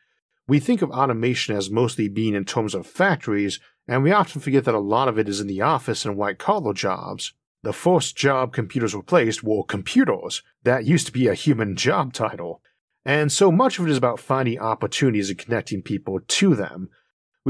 We 0.47 0.61
think 0.61 0.83
of 0.83 0.90
automation 0.90 1.57
as 1.57 1.71
mostly 1.71 2.09
being 2.09 2.35
in 2.35 2.45
terms 2.45 2.75
of 2.75 2.87
factories, 2.87 3.59
and 3.88 4.02
we 4.02 4.12
often 4.12 4.40
forget 4.40 4.64
that 4.64 4.75
a 4.75 4.79
lot 4.79 5.09
of 5.09 5.19
it 5.19 5.29
is 5.29 5.40
in 5.40 5.47
the 5.47 5.62
office 5.62 6.05
and 6.05 6.17
white 6.17 6.38
collar 6.38 6.75
jobs. 6.75 7.33
The 7.62 7.73
first 7.73 8.17
job 8.17 8.52
computers 8.52 8.95
replaced 8.95 9.43
were 9.43 9.64
computers. 9.64 10.43
That 10.64 10.85
used 10.85 11.07
to 11.07 11.12
be 11.12 11.26
a 11.26 11.35
human 11.35 11.76
job 11.76 12.12
title. 12.12 12.62
And 13.05 13.33
so 13.33 13.50
much 13.50 13.79
of 13.79 13.87
it 13.87 13.90
is 13.90 13.97
about 13.97 14.21
finding 14.21 14.59
opportunities 14.59 15.31
and 15.31 15.38
connecting 15.38 15.83
people 15.83 16.21
to 16.21 16.55
them, 16.55 16.90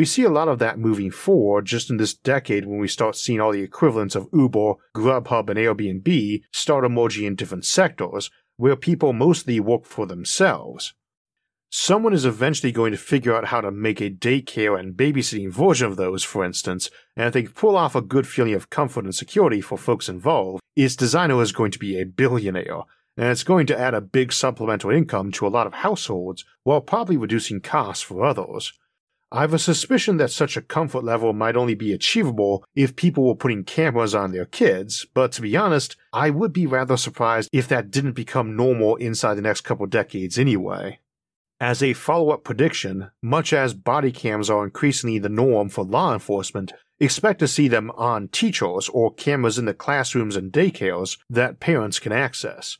we 0.00 0.06
see 0.06 0.24
a 0.24 0.30
lot 0.30 0.48
of 0.48 0.58
that 0.58 0.78
moving 0.78 1.10
forward 1.10 1.66
just 1.66 1.90
in 1.90 1.98
this 1.98 2.14
decade 2.14 2.64
when 2.64 2.78
we 2.78 2.88
start 2.88 3.14
seeing 3.14 3.38
all 3.38 3.52
the 3.52 3.60
equivalents 3.60 4.14
of 4.14 4.30
Uber, 4.32 4.72
Grubhub, 4.96 5.50
and 5.50 5.58
Airbnb 5.58 6.40
start 6.50 6.86
emerging 6.86 7.26
in 7.26 7.34
different 7.34 7.66
sectors 7.66 8.30
where 8.56 8.76
people 8.76 9.12
mostly 9.12 9.60
work 9.60 9.84
for 9.84 10.06
themselves. 10.06 10.94
Someone 11.68 12.14
is 12.14 12.24
eventually 12.24 12.72
going 12.72 12.92
to 12.92 12.96
figure 12.96 13.36
out 13.36 13.48
how 13.48 13.60
to 13.60 13.70
make 13.70 14.00
a 14.00 14.08
daycare 14.08 14.80
and 14.80 14.96
babysitting 14.96 15.52
version 15.52 15.86
of 15.86 15.98
those, 15.98 16.24
for 16.24 16.46
instance, 16.46 16.88
and 17.14 17.26
if 17.26 17.34
they 17.34 17.42
pull 17.42 17.76
off 17.76 17.94
a 17.94 18.00
good 18.00 18.26
feeling 18.26 18.54
of 18.54 18.70
comfort 18.70 19.04
and 19.04 19.14
security 19.14 19.60
for 19.60 19.76
folks 19.76 20.08
involved, 20.08 20.62
its 20.76 20.96
designer 20.96 21.42
is 21.42 21.52
going 21.52 21.72
to 21.72 21.78
be 21.78 22.00
a 22.00 22.06
billionaire, 22.06 22.84
and 23.18 23.26
it's 23.26 23.44
going 23.44 23.66
to 23.66 23.78
add 23.78 23.92
a 23.92 24.00
big 24.00 24.32
supplemental 24.32 24.88
income 24.88 25.30
to 25.30 25.46
a 25.46 25.52
lot 25.52 25.66
of 25.66 25.74
households 25.74 26.46
while 26.62 26.80
probably 26.80 27.18
reducing 27.18 27.60
costs 27.60 28.02
for 28.02 28.24
others. 28.24 28.72
I 29.32 29.42
have 29.42 29.54
a 29.54 29.60
suspicion 29.60 30.16
that 30.16 30.32
such 30.32 30.56
a 30.56 30.62
comfort 30.62 31.04
level 31.04 31.32
might 31.32 31.54
only 31.54 31.74
be 31.74 31.92
achievable 31.92 32.64
if 32.74 32.96
people 32.96 33.24
were 33.24 33.36
putting 33.36 33.62
cameras 33.62 34.12
on 34.12 34.32
their 34.32 34.44
kids, 34.44 35.06
but 35.14 35.30
to 35.32 35.42
be 35.42 35.56
honest, 35.56 35.96
I 36.12 36.30
would 36.30 36.52
be 36.52 36.66
rather 36.66 36.96
surprised 36.96 37.48
if 37.52 37.68
that 37.68 37.92
didn't 37.92 38.12
become 38.12 38.56
normal 38.56 38.96
inside 38.96 39.34
the 39.34 39.42
next 39.42 39.60
couple 39.60 39.86
decades 39.86 40.36
anyway. 40.36 40.98
As 41.60 41.80
a 41.80 41.92
follow 41.92 42.30
up 42.30 42.42
prediction, 42.42 43.12
much 43.22 43.52
as 43.52 43.72
body 43.72 44.10
cams 44.10 44.50
are 44.50 44.64
increasingly 44.64 45.20
the 45.20 45.28
norm 45.28 45.68
for 45.68 45.84
law 45.84 46.12
enforcement, 46.12 46.72
expect 46.98 47.38
to 47.38 47.46
see 47.46 47.68
them 47.68 47.92
on 47.92 48.28
teachers 48.28 48.88
or 48.88 49.14
cameras 49.14 49.58
in 49.58 49.64
the 49.64 49.74
classrooms 49.74 50.34
and 50.34 50.52
daycares 50.52 51.18
that 51.28 51.60
parents 51.60 52.00
can 52.00 52.10
access. 52.10 52.78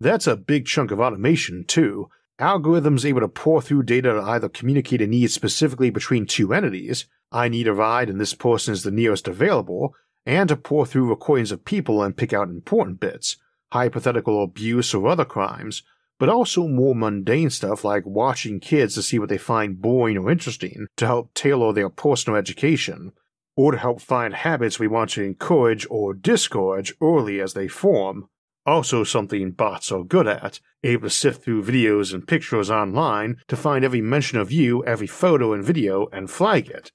That's 0.00 0.26
a 0.26 0.36
big 0.36 0.66
chunk 0.66 0.90
of 0.90 1.00
automation, 1.00 1.64
too, 1.64 2.08
algorithms 2.40 3.04
able 3.04 3.20
to 3.20 3.28
pour 3.28 3.62
through 3.62 3.84
data 3.84 4.12
to 4.12 4.22
either 4.22 4.48
communicate 4.48 5.00
a 5.00 5.06
need 5.06 5.30
specifically 5.30 5.90
between 5.90 6.26
two 6.26 6.52
entities, 6.52 7.06
I 7.30 7.48
need 7.48 7.68
a 7.68 7.72
ride 7.72 8.08
and 8.08 8.20
this 8.20 8.34
person 8.34 8.72
is 8.72 8.82
the 8.82 8.90
nearest 8.90 9.28
available, 9.28 9.94
and 10.26 10.48
to 10.48 10.56
pour 10.56 10.86
through 10.86 11.08
recordings 11.08 11.52
of 11.52 11.64
people 11.64 12.02
and 12.02 12.16
pick 12.16 12.32
out 12.32 12.48
important 12.48 13.00
bits, 13.00 13.36
hypothetical 13.72 14.42
abuse 14.42 14.94
or 14.94 15.06
other 15.06 15.24
crimes, 15.24 15.82
but 16.18 16.28
also 16.28 16.68
more 16.68 16.94
mundane 16.94 17.50
stuff 17.50 17.84
like 17.84 18.06
watching 18.06 18.60
kids 18.60 18.94
to 18.94 19.02
see 19.02 19.18
what 19.18 19.28
they 19.28 19.38
find 19.38 19.82
boring 19.82 20.16
or 20.16 20.30
interesting 20.30 20.86
to 20.96 21.06
help 21.06 21.34
tailor 21.34 21.72
their 21.72 21.90
personal 21.90 22.38
education, 22.38 23.12
or 23.56 23.72
to 23.72 23.78
help 23.78 24.00
find 24.00 24.34
habits 24.34 24.78
we 24.78 24.88
want 24.88 25.10
to 25.10 25.22
encourage 25.22 25.86
or 25.90 26.14
discourage 26.14 26.94
early 27.00 27.40
as 27.40 27.54
they 27.54 27.68
form, 27.68 28.28
also, 28.66 29.04
something 29.04 29.50
bots 29.50 29.92
are 29.92 30.04
good 30.04 30.26
at, 30.26 30.58
able 30.82 31.02
to 31.02 31.10
sift 31.10 31.44
through 31.44 31.64
videos 31.64 32.14
and 32.14 32.26
pictures 32.26 32.70
online 32.70 33.36
to 33.48 33.56
find 33.56 33.84
every 33.84 34.00
mention 34.00 34.38
of 34.38 34.50
you, 34.50 34.82
every 34.84 35.06
photo 35.06 35.52
and 35.52 35.62
video, 35.62 36.06
and 36.12 36.30
flag 36.30 36.68
it. 36.68 36.90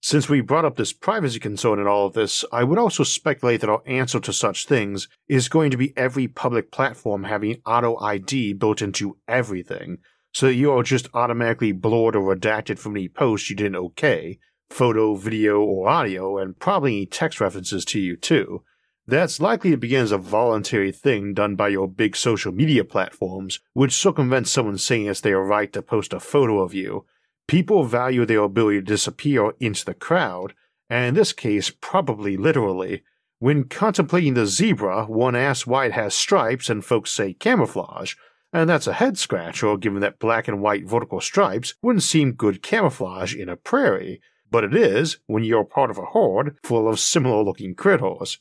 Since 0.00 0.28
we 0.28 0.40
brought 0.40 0.64
up 0.64 0.76
this 0.76 0.92
privacy 0.92 1.40
concern 1.40 1.80
in 1.80 1.88
all 1.88 2.06
of 2.06 2.12
this, 2.12 2.44
I 2.52 2.62
would 2.62 2.78
also 2.78 3.02
speculate 3.02 3.62
that 3.62 3.70
our 3.70 3.82
answer 3.84 4.20
to 4.20 4.32
such 4.32 4.66
things 4.66 5.08
is 5.26 5.48
going 5.48 5.72
to 5.72 5.76
be 5.76 5.96
every 5.96 6.28
public 6.28 6.70
platform 6.70 7.24
having 7.24 7.60
auto 7.66 7.98
ID 7.98 8.52
built 8.52 8.80
into 8.80 9.18
everything, 9.26 9.98
so 10.32 10.46
that 10.46 10.54
you 10.54 10.70
are 10.70 10.84
just 10.84 11.08
automatically 11.14 11.72
blurred 11.72 12.14
or 12.14 12.36
redacted 12.36 12.78
from 12.78 12.94
any 12.94 13.08
post 13.08 13.50
you 13.50 13.56
didn't 13.56 13.74
okay, 13.74 14.38
photo, 14.70 15.16
video, 15.16 15.60
or 15.62 15.88
audio, 15.88 16.38
and 16.38 16.60
probably 16.60 16.98
any 16.98 17.06
text 17.06 17.40
references 17.40 17.84
to 17.86 17.98
you 17.98 18.16
too 18.16 18.62
That's 19.08 19.40
likely 19.40 19.70
to 19.70 19.78
begin 19.78 20.02
as 20.02 20.12
a 20.12 20.18
voluntary 20.18 20.92
thing 20.92 21.32
done 21.32 21.56
by 21.56 21.68
your 21.68 21.88
big 21.88 22.14
social 22.14 22.52
media 22.52 22.84
platforms, 22.84 23.58
which 23.72 23.94
circumvents 23.94 24.50
someone 24.50 24.76
saying 24.76 25.06
it's 25.06 25.22
their 25.22 25.40
right 25.40 25.72
to 25.72 25.80
post 25.80 26.12
a 26.12 26.20
photo 26.20 26.60
of 26.60 26.74
you. 26.74 27.06
People 27.46 27.84
value 27.84 28.26
their 28.26 28.42
ability 28.42 28.80
to 28.80 28.84
disappear 28.84 29.54
into 29.60 29.86
the 29.86 29.94
crowd, 29.94 30.52
and 30.90 31.06
in 31.06 31.14
this 31.14 31.32
case, 31.32 31.72
probably 31.80 32.36
literally. 32.36 33.02
When 33.38 33.64
contemplating 33.64 34.34
the 34.34 34.44
zebra, 34.44 35.06
one 35.06 35.34
asks 35.34 35.66
why 35.66 35.86
it 35.86 35.92
has 35.92 36.12
stripes, 36.12 36.68
and 36.68 36.84
folks 36.84 37.10
say 37.10 37.32
camouflage, 37.32 38.14
and 38.52 38.68
that's 38.68 38.86
a 38.86 38.92
head 38.92 39.16
scratcher 39.16 39.78
given 39.78 40.00
that 40.00 40.18
black 40.18 40.48
and 40.48 40.60
white 40.60 40.86
vertical 40.86 41.22
stripes 41.22 41.74
wouldn't 41.80 42.02
seem 42.02 42.32
good 42.32 42.62
camouflage 42.62 43.34
in 43.34 43.48
a 43.48 43.56
prairie, 43.56 44.20
but 44.50 44.64
it 44.64 44.76
is 44.76 45.16
when 45.26 45.44
you're 45.44 45.64
part 45.64 45.90
of 45.90 45.96
a 45.96 46.04
horde 46.04 46.58
full 46.62 46.86
of 46.86 47.00
similar 47.00 47.42
looking 47.42 47.74
critters. 47.74 48.38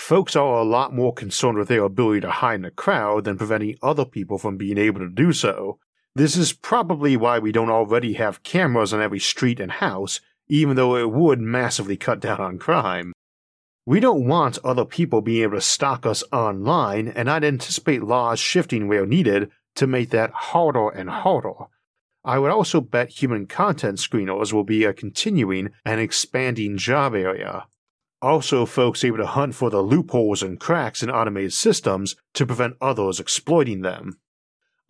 Folks 0.00 0.34
are 0.34 0.58
a 0.58 0.64
lot 0.64 0.92
more 0.92 1.12
concerned 1.12 1.56
with 1.56 1.68
their 1.68 1.84
ability 1.84 2.22
to 2.22 2.30
hide 2.30 2.56
in 2.56 2.64
a 2.64 2.70
crowd 2.72 3.24
than 3.24 3.36
preventing 3.36 3.76
other 3.80 4.04
people 4.04 4.38
from 4.38 4.56
being 4.56 4.78
able 4.78 4.98
to 4.98 5.08
do 5.08 5.32
so. 5.32 5.78
This 6.16 6.36
is 6.36 6.52
probably 6.52 7.16
why 7.16 7.38
we 7.38 7.52
don't 7.52 7.70
already 7.70 8.14
have 8.14 8.42
cameras 8.42 8.92
on 8.92 9.00
every 9.00 9.20
street 9.20 9.60
and 9.60 9.70
house, 9.70 10.20
even 10.48 10.74
though 10.74 10.96
it 10.96 11.12
would 11.12 11.38
massively 11.38 11.96
cut 11.96 12.18
down 12.18 12.40
on 12.40 12.58
crime. 12.58 13.12
We 13.86 14.00
don't 14.00 14.26
want 14.26 14.58
other 14.64 14.84
people 14.84 15.20
being 15.20 15.44
able 15.44 15.58
to 15.58 15.60
stalk 15.60 16.06
us 16.06 16.24
online, 16.32 17.06
and 17.08 17.30
I'd 17.30 17.44
anticipate 17.44 18.02
laws 18.02 18.40
shifting 18.40 18.88
where 18.88 19.06
needed 19.06 19.50
to 19.76 19.86
make 19.86 20.10
that 20.10 20.32
harder 20.32 20.88
and 20.88 21.08
harder. 21.08 21.66
I 22.24 22.38
would 22.40 22.50
also 22.50 22.80
bet 22.80 23.10
human 23.10 23.46
content 23.46 23.98
screeners 23.98 24.52
will 24.52 24.64
be 24.64 24.82
a 24.82 24.94
continuing 24.94 25.70
and 25.84 26.00
expanding 26.00 26.78
job 26.78 27.14
area. 27.14 27.66
Also, 28.22 28.66
folks 28.66 29.02
able 29.02 29.16
to 29.16 29.26
hunt 29.26 29.54
for 29.54 29.70
the 29.70 29.80
loopholes 29.80 30.42
and 30.42 30.60
cracks 30.60 31.02
in 31.02 31.10
automated 31.10 31.52
systems 31.52 32.16
to 32.34 32.44
prevent 32.44 32.76
others 32.80 33.18
exploiting 33.18 33.80
them. 33.80 34.18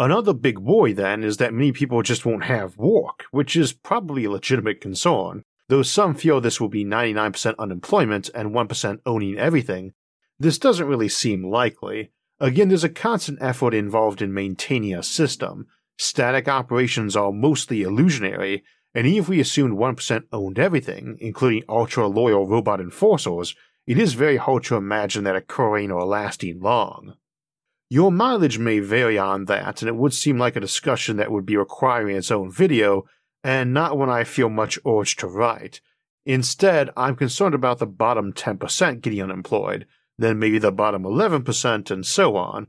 Another 0.01 0.33
big 0.33 0.59
worry 0.59 0.93
then 0.93 1.23
is 1.23 1.37
that 1.37 1.53
many 1.53 1.73
people 1.73 2.03
just 2.03 2.25
won't 2.27 2.45
have 2.45 2.77
work, 2.77 3.25
which 3.31 3.55
is 3.55 3.73
probably 3.73 4.25
a 4.25 4.31
legitimate 4.31 4.81
concern. 4.81 5.45
Though 5.69 5.83
some 5.83 6.15
feel 6.15 6.41
this 6.41 6.61
will 6.61 6.69
be 6.69 6.85
99% 6.85 7.55
unemployment 7.59 8.31
and 8.35 8.51
1% 8.51 8.99
owning 9.07 9.39
everything, 9.39 9.93
this 10.39 10.59
doesn't 10.59 10.89
really 10.89 11.09
seem 11.09 11.45
likely. 11.45 12.11
Again, 12.41 12.69
there's 12.69 12.83
a 12.83 12.89
constant 12.89 13.39
effort 13.43 13.75
involved 13.75 14.23
in 14.23 14.35
maintaining 14.35 14.95
a 14.95 15.03
system. 15.03 15.67
Static 15.99 16.49
operations 16.49 17.15
are 17.15 17.31
mostly 17.31 17.83
illusionary, 17.83 18.65
and 18.94 19.06
even 19.06 19.23
if 19.23 19.28
we 19.28 19.40
assumed 19.40 19.78
1% 19.78 20.25
owned 20.32 20.59
everything, 20.59 21.16
including 21.20 21.62
ultra 21.68 22.06
loyal 22.06 22.47
robot 22.47 22.80
enforcers, 22.80 23.54
it 23.87 23.99
is 23.99 24.14
very 24.14 24.37
hard 24.37 24.64
to 24.64 24.76
imagine 24.76 25.25
that 25.25 25.37
occurring 25.37 25.90
or 25.90 26.04
lasting 26.04 26.61
long. 26.61 27.14
Your 27.88 28.12
mileage 28.12 28.59
may 28.59 28.78
vary 28.78 29.18
on 29.18 29.47
that, 29.47 29.82
and 29.82 29.88
it 29.88 29.97
would 29.97 30.14
seem 30.14 30.38
like 30.38 30.54
a 30.54 30.61
discussion 30.61 31.16
that 31.16 31.32
would 31.32 31.44
be 31.44 31.56
requiring 31.56 32.16
its 32.16 32.30
own 32.30 32.50
video, 32.50 33.04
and 33.42 33.75
not 33.75 33.99
when 33.99 34.11
I 34.11 34.25
feel 34.25 34.49
much 34.49 34.78
urge 34.87 35.16
to 35.16 35.26
write. 35.26 35.80
Instead, 36.25 36.90
I'm 36.97 37.16
concerned 37.16 37.54
about 37.54 37.78
the 37.78 37.87
bottom 37.87 38.32
10% 38.32 39.00
getting 39.00 39.23
unemployed, 39.23 39.87
then 40.18 40.38
maybe 40.38 40.59
the 40.59 40.70
bottom 40.70 41.02
11%, 41.02 41.90
and 41.90 42.06
so 42.06 42.37
on. 42.37 42.68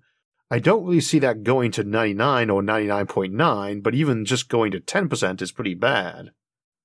I 0.52 0.60
don't 0.60 0.84
really 0.84 1.00
see 1.00 1.18
that 1.20 1.44
going 1.44 1.72
to 1.72 1.86
99 1.86 2.50
or 2.50 2.62
99.9, 2.62 3.82
but 3.82 3.96
even 3.96 4.26
just 4.26 4.50
going 4.50 4.74
to 4.74 4.82
10% 4.82 5.42
is 5.42 5.54
pretty 5.54 5.76
bad. 5.76 6.32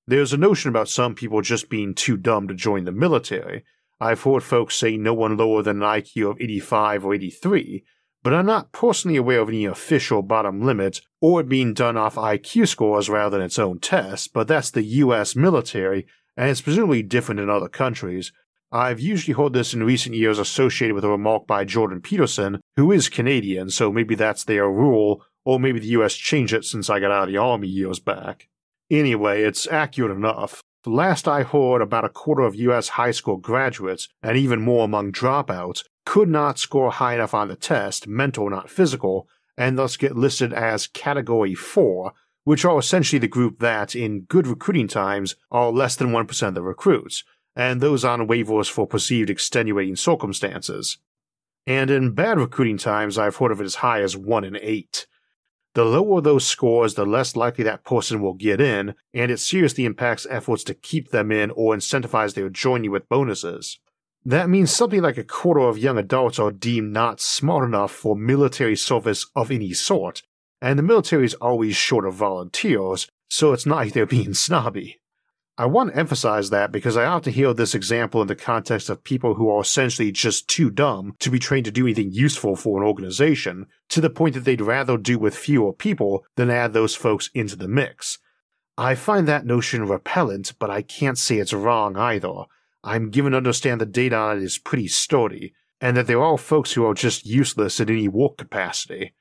There's 0.06 0.32
a 0.32 0.36
notion 0.36 0.68
about 0.68 0.88
some 0.88 1.16
people 1.16 1.42
just 1.42 1.68
being 1.68 1.92
too 1.92 2.16
dumb 2.16 2.46
to 2.46 2.54
join 2.54 2.84
the 2.84 2.92
military. 2.92 3.64
I've 3.98 4.22
heard 4.22 4.44
folks 4.44 4.76
say 4.76 4.96
no 4.96 5.14
one 5.14 5.36
lower 5.36 5.64
than 5.64 5.82
an 5.82 5.88
IQ 6.00 6.30
of 6.30 6.40
85 6.40 7.06
or 7.06 7.14
83, 7.14 7.84
but 8.22 8.32
I'm 8.32 8.46
not 8.46 8.70
personally 8.70 9.16
aware 9.16 9.40
of 9.40 9.48
any 9.48 9.64
official 9.64 10.22
bottom 10.22 10.62
limit 10.62 11.00
or 11.20 11.40
it 11.40 11.48
being 11.48 11.74
done 11.74 11.96
off 11.96 12.14
IQ 12.14 12.68
scores 12.68 13.10
rather 13.10 13.36
than 13.36 13.46
its 13.46 13.58
own 13.58 13.80
tests, 13.80 14.28
but 14.28 14.46
that's 14.46 14.70
the 14.70 14.84
US 14.84 15.34
military, 15.34 16.06
and 16.36 16.48
it's 16.48 16.60
presumably 16.60 17.02
different 17.02 17.40
in 17.40 17.50
other 17.50 17.68
countries. 17.68 18.32
I've 18.76 19.00
usually 19.00 19.32
heard 19.32 19.54
this 19.54 19.72
in 19.72 19.82
recent 19.82 20.14
years 20.14 20.38
associated 20.38 20.94
with 20.94 21.04
a 21.04 21.08
remark 21.08 21.46
by 21.46 21.64
Jordan 21.64 22.02
Peterson, 22.02 22.60
who 22.76 22.92
is 22.92 23.08
Canadian, 23.08 23.70
so 23.70 23.90
maybe 23.90 24.14
that's 24.14 24.44
their 24.44 24.70
rule, 24.70 25.24
or 25.46 25.58
maybe 25.58 25.80
the 25.80 25.96
US 25.98 26.14
changed 26.14 26.52
it 26.52 26.62
since 26.66 26.90
I 26.90 27.00
got 27.00 27.10
out 27.10 27.22
of 27.22 27.32
the 27.32 27.38
army 27.38 27.68
years 27.68 28.00
back. 28.00 28.48
Anyway, 28.90 29.42
it's 29.42 29.66
accurate 29.66 30.14
enough. 30.14 30.62
The 30.84 30.90
last 30.90 31.26
I 31.26 31.42
heard, 31.42 31.80
about 31.80 32.04
a 32.04 32.10
quarter 32.10 32.42
of 32.42 32.54
US 32.54 32.90
high 32.90 33.12
school 33.12 33.38
graduates, 33.38 34.10
and 34.22 34.36
even 34.36 34.60
more 34.60 34.84
among 34.84 35.10
dropouts, 35.10 35.82
could 36.04 36.28
not 36.28 36.58
score 36.58 36.90
high 36.90 37.14
enough 37.14 37.32
on 37.32 37.48
the 37.48 37.56
test, 37.56 38.06
mental 38.06 38.50
not 38.50 38.68
physical, 38.68 39.26
and 39.56 39.78
thus 39.78 39.96
get 39.96 40.16
listed 40.16 40.52
as 40.52 40.86
Category 40.86 41.54
4, 41.54 42.12
which 42.44 42.66
are 42.66 42.78
essentially 42.78 43.18
the 43.18 43.26
group 43.26 43.58
that, 43.60 43.96
in 43.96 44.20
good 44.20 44.46
recruiting 44.46 44.86
times, 44.86 45.34
are 45.50 45.72
less 45.72 45.96
than 45.96 46.12
1% 46.12 46.48
of 46.48 46.54
the 46.54 46.62
recruits, 46.62 47.24
and 47.56 47.80
those 47.80 48.04
on 48.04 48.28
waivers 48.28 48.70
for 48.70 48.86
perceived 48.86 49.30
extenuating 49.30 49.96
circumstances. 49.96 50.98
And 51.66 51.90
in 51.90 52.12
bad 52.12 52.38
recruiting 52.38 52.78
times, 52.78 53.18
I've 53.18 53.36
heard 53.36 53.50
of 53.50 53.60
it 53.60 53.64
as 53.64 53.76
high 53.76 54.02
as 54.02 54.16
1 54.16 54.44
in 54.44 54.56
8. 54.60 55.06
The 55.74 55.84
lower 55.84 56.20
those 56.20 56.46
scores, 56.46 56.94
the 56.94 57.04
less 57.04 57.34
likely 57.34 57.64
that 57.64 57.84
person 57.84 58.22
will 58.22 58.34
get 58.34 58.60
in, 58.60 58.94
and 59.12 59.30
it 59.30 59.40
seriously 59.40 59.84
impacts 59.84 60.26
efforts 60.30 60.62
to 60.64 60.74
keep 60.74 61.10
them 61.10 61.32
in 61.32 61.50
or 61.50 61.74
incentivize 61.74 62.34
their 62.34 62.48
joining 62.48 62.90
with 62.90 63.08
bonuses. 63.08 63.78
That 64.24 64.48
means 64.48 64.70
something 64.70 65.02
like 65.02 65.18
a 65.18 65.24
quarter 65.24 65.60
of 65.60 65.78
young 65.78 65.98
adults 65.98 66.38
are 66.38 66.50
deemed 66.50 66.92
not 66.92 67.20
smart 67.20 67.64
enough 67.64 67.92
for 67.92 68.16
military 68.16 68.76
service 68.76 69.26
of 69.36 69.50
any 69.50 69.72
sort, 69.72 70.22
and 70.62 70.78
the 70.78 70.82
military 70.82 71.24
is 71.24 71.34
always 71.34 71.76
short 71.76 72.06
of 72.06 72.14
volunteers, 72.14 73.08
so 73.28 73.52
it's 73.52 73.66
not 73.66 73.76
like 73.76 73.92
they're 73.92 74.06
being 74.06 74.34
snobby. 74.46 74.98
I 75.58 75.64
want 75.64 75.90
to 75.90 75.98
emphasize 75.98 76.50
that 76.50 76.70
because 76.70 76.98
I 76.98 77.06
often 77.06 77.32
hear 77.32 77.54
this 77.54 77.74
example 77.74 78.20
in 78.20 78.28
the 78.28 78.36
context 78.36 78.90
of 78.90 79.02
people 79.02 79.34
who 79.34 79.48
are 79.48 79.62
essentially 79.62 80.12
just 80.12 80.48
too 80.48 80.70
dumb 80.70 81.16
to 81.20 81.30
be 81.30 81.38
trained 81.38 81.64
to 81.64 81.70
do 81.70 81.86
anything 81.86 82.12
useful 82.12 82.56
for 82.56 82.78
an 82.78 82.86
organization, 82.86 83.66
to 83.88 84.02
the 84.02 84.10
point 84.10 84.34
that 84.34 84.44
they'd 84.44 84.60
rather 84.60 84.98
do 84.98 85.18
with 85.18 85.34
fewer 85.34 85.72
people 85.72 86.26
than 86.36 86.50
add 86.50 86.74
those 86.74 86.94
folks 86.94 87.30
into 87.32 87.56
the 87.56 87.68
mix. 87.68 88.18
I 88.76 88.94
find 88.94 89.26
that 89.26 89.46
notion 89.46 89.88
repellent, 89.88 90.52
but 90.58 90.68
I 90.68 90.82
can't 90.82 91.16
say 91.16 91.38
it's 91.38 91.54
wrong 91.54 91.96
either. 91.96 92.44
I'm 92.84 93.08
given 93.08 93.32
to 93.32 93.38
understand 93.38 93.80
the 93.80 93.86
data 93.86 94.14
on 94.14 94.36
it 94.36 94.42
is 94.42 94.58
pretty 94.58 94.88
sturdy, 94.88 95.54
and 95.80 95.96
that 95.96 96.06
they're 96.06 96.22
all 96.22 96.36
folks 96.36 96.74
who 96.74 96.84
are 96.84 96.92
just 96.92 97.24
useless 97.24 97.80
in 97.80 97.88
any 97.88 98.08
work 98.08 98.36
capacity. 98.36 99.14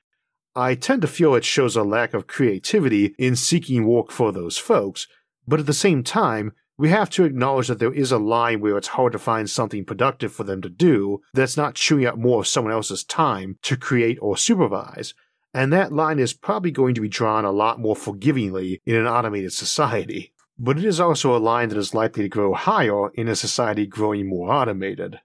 I 0.54 0.74
tend 0.74 1.00
to 1.02 1.08
feel 1.08 1.34
it 1.34 1.44
shows 1.44 1.76
a 1.76 1.82
lack 1.82 2.12
of 2.12 2.26
creativity 2.26 3.14
in 3.18 3.36
seeking 3.36 3.86
work 3.86 4.10
for 4.10 4.32
those 4.32 4.58
folks, 4.58 5.06
but 5.46 5.60
at 5.60 5.66
the 5.66 5.72
same 5.72 6.02
time, 6.02 6.52
we 6.78 6.90
have 6.90 7.08
to 7.10 7.24
acknowledge 7.24 7.68
that 7.68 7.78
there 7.78 7.92
is 7.92 8.12
a 8.12 8.18
line 8.18 8.60
where 8.60 8.76
it's 8.76 8.88
hard 8.88 9.12
to 9.12 9.18
find 9.18 9.48
something 9.48 9.84
productive 9.84 10.32
for 10.32 10.44
them 10.44 10.60
to 10.62 10.68
do 10.68 11.22
that's 11.32 11.56
not 11.56 11.74
chewing 11.74 12.06
up 12.06 12.18
more 12.18 12.40
of 12.40 12.46
someone 12.46 12.72
else's 12.72 13.04
time 13.04 13.58
to 13.62 13.76
create 13.76 14.18
or 14.20 14.36
supervise, 14.36 15.14
and 15.54 15.72
that 15.72 15.92
line 15.92 16.18
is 16.18 16.34
probably 16.34 16.70
going 16.70 16.94
to 16.94 17.00
be 17.00 17.08
drawn 17.08 17.44
a 17.44 17.50
lot 17.50 17.80
more 17.80 17.96
forgivingly 17.96 18.80
in 18.84 18.94
an 18.94 19.06
automated 19.06 19.52
society 19.52 20.34
but 20.58 20.78
it 20.78 20.84
is 20.84 21.00
also 21.00 21.36
a 21.36 21.38
line 21.38 21.68
that 21.68 21.78
is 21.78 21.94
likely 21.94 22.22
to 22.24 22.28
grow 22.28 22.54
higher 22.54 23.10
in 23.10 23.28
a 23.28 23.36
society 23.36 23.86
growing 23.86 24.28
more 24.28 24.52
automated. 24.52 25.20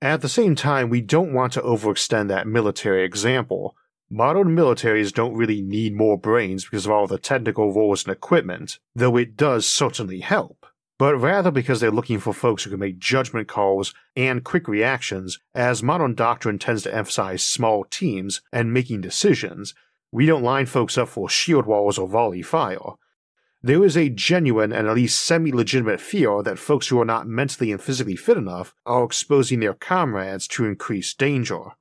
At 0.00 0.22
the 0.22 0.28
same 0.28 0.54
time, 0.54 0.88
we 0.88 1.00
don't 1.00 1.34
want 1.34 1.52
to 1.54 1.60
overextend 1.60 2.28
that 2.28 2.46
military 2.46 3.04
example. 3.04 3.76
Modern 4.10 4.56
militaries 4.56 5.12
don't 5.12 5.36
really 5.36 5.62
need 5.62 5.94
more 5.94 6.18
brains 6.18 6.64
because 6.64 6.84
of 6.84 6.90
all 6.90 7.06
the 7.06 7.18
technical 7.18 7.72
roles 7.72 8.04
and 8.04 8.12
equipment, 8.12 8.80
though 8.94 9.16
it 9.16 9.36
does 9.36 9.68
certainly 9.68 10.18
help, 10.18 10.66
but 10.98 11.14
rather 11.16 11.52
because 11.52 11.80
they're 11.80 11.92
looking 11.92 12.18
for 12.18 12.34
folks 12.34 12.64
who 12.64 12.70
can 12.70 12.80
make 12.80 12.98
judgment 12.98 13.46
calls 13.46 13.94
and 14.16 14.42
quick 14.42 14.66
reactions, 14.66 15.38
as 15.54 15.82
modern 15.82 16.14
doctrine 16.14 16.58
tends 16.58 16.82
to 16.82 16.94
emphasize 16.94 17.44
small 17.44 17.84
teams 17.84 18.40
and 18.52 18.74
making 18.74 19.00
decisions. 19.00 19.74
We 20.10 20.26
don't 20.26 20.42
line 20.42 20.66
folks 20.66 20.98
up 20.98 21.08
for 21.08 21.30
shield 21.30 21.66
walls 21.66 21.96
or 21.96 22.08
volley 22.08 22.42
fire 22.42 22.96
there 23.62 23.84
is 23.84 23.96
a 23.96 24.08
genuine 24.08 24.72
and 24.72 24.88
at 24.88 24.94
least 24.94 25.20
semi 25.20 25.52
legitimate 25.52 26.00
fear 26.00 26.42
that 26.42 26.58
folks 26.58 26.88
who 26.88 26.98
are 27.00 27.04
not 27.04 27.28
mentally 27.28 27.70
and 27.70 27.82
physically 27.82 28.16
fit 28.16 28.38
enough 28.38 28.74
are 28.86 29.04
exposing 29.04 29.60
their 29.60 29.74
comrades 29.74 30.48
to 30.48 30.64
increased 30.64 31.18
danger. 31.18 31.72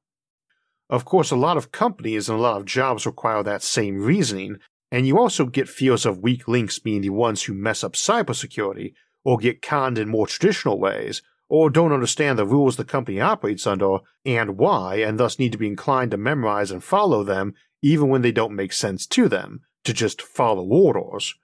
Of 0.89 1.05
course, 1.05 1.29
a 1.29 1.35
lot 1.35 1.57
of 1.57 1.71
companies 1.71 2.29
and 2.29 2.39
a 2.39 2.41
lot 2.41 2.57
of 2.57 2.65
jobs 2.65 3.05
require 3.05 3.43
that 3.43 3.61
same 3.61 4.01
reasoning, 4.01 4.57
and 4.91 5.05
you 5.05 5.19
also 5.19 5.45
get 5.45 5.69
fears 5.69 6.05
of 6.05 6.19
weak 6.19 6.47
links 6.47 6.79
being 6.79 7.01
the 7.01 7.11
ones 7.11 7.43
who 7.43 7.53
mess 7.53 7.83
up 7.83 7.93
cybersecurity, 7.93 8.93
or 9.23 9.37
get 9.37 9.61
conned 9.61 9.99
in 9.99 10.09
more 10.09 10.25
traditional 10.25 10.79
ways, 10.79 11.21
or 11.47 11.69
don't 11.69 11.93
understand 11.93 12.39
the 12.39 12.45
rules 12.45 12.75
the 12.75 12.85
company 12.85 13.19
operates 13.19 13.67
under 13.67 13.99
and 14.25 14.57
why, 14.57 14.95
and 14.95 15.19
thus 15.19 15.37
need 15.37 15.51
to 15.51 15.57
be 15.57 15.67
inclined 15.67 16.11
to 16.11 16.17
memorize 16.17 16.71
and 16.71 16.83
follow 16.83 17.23
them 17.23 17.53
even 17.81 18.09
when 18.09 18.21
they 18.21 18.31
don't 18.31 18.55
make 18.55 18.73
sense 18.73 19.05
to 19.05 19.27
them, 19.29 19.61
to 19.83 19.93
just 19.93 20.21
follow 20.21 20.65
orders. 20.65 21.35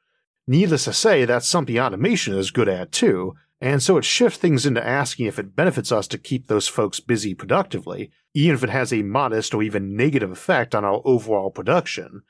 Needless 0.47 0.85
to 0.85 0.93
say, 0.93 1.25
that's 1.25 1.47
something 1.47 1.79
automation 1.79 2.37
is 2.37 2.51
good 2.51 2.69
at 2.69 2.91
too, 2.91 3.33
And 3.65 3.81
so 3.81 3.97
it 3.97 4.05
shifts 4.05 4.37
things 4.37 4.67
into 4.67 4.87
asking 4.87 5.25
if 5.25 5.39
it 5.39 5.55
benefits 5.55 5.91
us 5.91 6.07
to 6.09 6.19
keep 6.19 6.45
those 6.45 6.67
folks 6.67 6.99
busy 6.99 7.33
productively, 7.33 8.11
even 8.35 8.53
if 8.53 8.63
it 8.63 8.69
has 8.69 8.93
a 8.93 9.01
modest 9.01 9.55
or 9.55 9.63
even 9.63 9.95
negative 9.95 10.29
effect 10.29 10.75
on 10.75 10.85
our 10.85 11.01
overall 11.03 11.49
production. 11.49 12.21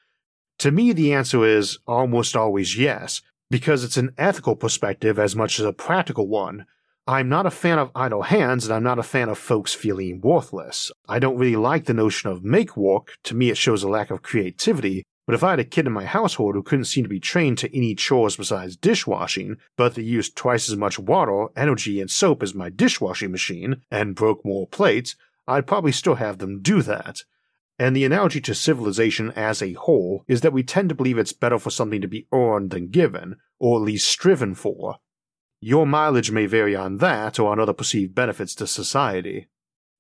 To 0.60 0.71
me, 0.71 0.93
the 0.93 1.13
answer 1.13 1.43
is 1.43 1.78
almost 1.86 2.38
always 2.38 2.78
yes, 2.78 3.21
because 3.52 3.84
it's 3.84 3.98
an 3.98 4.13
ethical 4.17 4.56
perspective 4.56 5.19
as 5.19 5.36
much 5.36 5.60
as 5.60 5.65
a 5.65 5.74
practical 5.74 6.30
one. 6.30 6.67
I'm 7.06 7.28
not 7.28 7.45
a 7.45 7.52
fan 7.52 7.80
of 7.80 7.91
idle 7.93 8.21
hands, 8.21 8.63
and 8.63 8.74
I'm 8.74 8.84
not 8.84 8.98
a 8.98 9.04
fan 9.04 9.28
of 9.28 9.38
folks 9.38 9.74
feeling 9.74 10.21
worthless. 10.21 10.89
I 11.06 11.19
don't 11.19 11.38
really 11.38 11.58
like 11.58 11.84
the 11.84 11.93
notion 11.93 12.30
of 12.30 12.45
make 12.45 12.78
work, 12.78 13.17
to 13.26 13.36
me 13.36 13.50
it 13.50 13.58
shows 13.58 13.84
a 13.84 13.89
lack 13.89 14.10
of 14.10 14.21
creativity, 14.21 15.04
but 15.25 15.33
if 15.33 15.43
I 15.43 15.51
had 15.51 15.59
a 15.59 15.65
kid 15.65 15.88
in 15.88 15.93
my 15.93 16.05
household 16.05 16.55
who 16.55 16.63
couldn't 16.63 16.85
seem 16.85 17.03
to 17.03 17.09
be 17.09 17.19
trained 17.19 17.57
to 17.59 17.75
any 17.75 17.95
chores 17.95 18.38
besides 18.38 18.75
dishwashing, 18.75 19.57
but 19.75 19.95
they 19.95 20.03
used 20.03 20.35
twice 20.35 20.69
as 20.69 20.77
much 20.77 20.99
water, 20.99 21.47
energy, 21.55 21.99
and 21.99 22.09
soap 22.11 22.43
as 22.43 22.53
my 22.53 22.69
dishwashing 22.69 23.31
machine, 23.31 23.81
and 23.89 24.15
broke 24.15 24.45
more 24.45 24.67
plates, 24.67 25.15
I'd 25.47 25.67
probably 25.67 25.91
still 25.91 26.15
have 26.15 26.38
them 26.38 26.61
do 26.61 26.81
that. 26.83 27.23
And 27.77 27.95
the 27.95 28.05
analogy 28.05 28.39
to 28.41 28.55
civilization 28.55 29.31
as 29.31 29.61
a 29.61 29.73
whole 29.73 30.23
is 30.27 30.41
that 30.41 30.53
we 30.53 30.63
tend 30.63 30.89
to 30.89 30.95
believe 30.95 31.17
it's 31.17 31.33
better 31.33 31.59
for 31.59 31.71
something 31.71 32.01
to 32.01 32.07
be 32.07 32.27
earned 32.31 32.69
than 32.69 32.89
given, 32.89 33.38
or 33.59 33.77
at 33.77 33.83
least 33.83 34.07
striven 34.07 34.55
for. 34.55 34.97
Your 35.59 35.85
mileage 35.85 36.31
may 36.31 36.45
vary 36.45 36.75
on 36.75 36.97
that 36.97 37.39
or 37.39 37.51
on 37.51 37.59
other 37.59 37.73
perceived 37.73 38.13
benefits 38.13 38.53
to 38.55 38.67
society. 38.67 39.47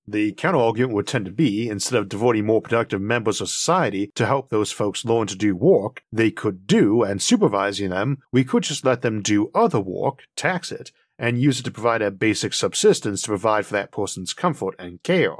The 0.07 0.33
counterargument 0.33 0.91
would 0.91 1.07
tend 1.07 1.25
to 1.25 1.31
be 1.31 1.67
instead 1.67 1.97
of 1.97 2.09
devoting 2.09 2.45
more 2.45 2.61
productive 2.61 3.01
members 3.01 3.41
of 3.41 3.49
society 3.49 4.11
to 4.15 4.27
help 4.27 4.49
those 4.49 4.71
folks 4.71 5.03
learn 5.03 5.25
to 5.27 5.35
do 5.35 5.55
work 5.55 6.03
they 6.11 6.29
could 6.29 6.67
do 6.67 7.01
and 7.01 7.21
supervising 7.21 7.89
them, 7.89 8.19
we 8.31 8.43
could 8.43 8.63
just 8.63 8.85
let 8.85 9.01
them 9.01 9.21
do 9.21 9.49
other 9.55 9.79
work, 9.79 10.23
tax 10.35 10.71
it, 10.71 10.91
and 11.17 11.41
use 11.41 11.59
it 11.59 11.63
to 11.63 11.71
provide 11.71 12.03
a 12.03 12.11
basic 12.11 12.53
subsistence 12.53 13.23
to 13.23 13.29
provide 13.29 13.65
for 13.65 13.73
that 13.73 13.91
person's 13.91 14.33
comfort 14.33 14.75
and 14.77 15.01
care. 15.01 15.35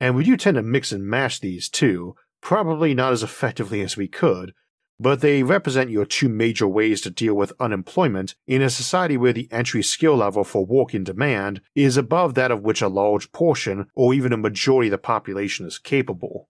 And 0.00 0.14
we 0.14 0.24
do 0.24 0.36
tend 0.36 0.56
to 0.56 0.62
mix 0.62 0.92
and 0.92 1.04
match 1.04 1.40
these 1.40 1.68
two, 1.68 2.14
probably 2.40 2.94
not 2.94 3.12
as 3.12 3.22
effectively 3.22 3.80
as 3.80 3.96
we 3.96 4.06
could, 4.06 4.52
but 5.00 5.20
they 5.20 5.42
represent 5.42 5.90
your 5.90 6.04
two 6.04 6.28
major 6.28 6.66
ways 6.66 7.00
to 7.00 7.10
deal 7.10 7.34
with 7.34 7.52
unemployment 7.60 8.34
in 8.46 8.62
a 8.62 8.70
society 8.70 9.16
where 9.16 9.32
the 9.32 9.48
entry 9.52 9.82
skill 9.82 10.16
level 10.16 10.42
for 10.42 10.66
work 10.66 10.94
in 10.94 11.04
demand 11.04 11.60
is 11.74 11.96
above 11.96 12.34
that 12.34 12.50
of 12.50 12.62
which 12.62 12.82
a 12.82 12.88
large 12.88 13.30
portion 13.30 13.86
or 13.94 14.12
even 14.12 14.32
a 14.32 14.36
majority 14.36 14.88
of 14.88 14.92
the 14.92 14.98
population 14.98 15.66
is 15.66 15.78
capable. 15.78 16.48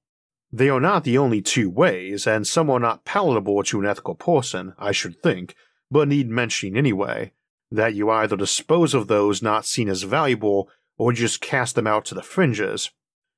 They 0.51 0.71
are 0.71 0.81
not 0.81 1.05
the 1.05 1.19
only 1.19 1.43
two 1.43 1.69
ways, 1.69 2.27
and 2.27 2.47
some 2.47 2.71
are 2.71 2.81
not 2.81 3.05
palatable 3.05 3.63
to 3.65 3.81
an 3.81 3.87
ethical 3.87 4.15
person, 4.15 4.73
I 4.79 4.93
should 4.93 5.23
think, 5.23 5.55
but 5.91 6.09
need 6.09 6.31
mentioning 6.31 6.77
anyway, 6.77 7.33
that 7.71 7.95
you 7.95 8.09
either 8.11 8.37
dispose 8.37 8.95
of 8.95 9.09
those 9.09 9.43
not 9.43 9.67
seen 9.67 9.91
as 9.91 10.05
valuable 10.05 10.71
or 10.97 11.13
just 11.13 11.43
cast 11.43 11.75
them 11.75 11.87
out 11.87 12.07
to 12.07 12.15
the 12.15 12.23
fringes. 12.23 12.91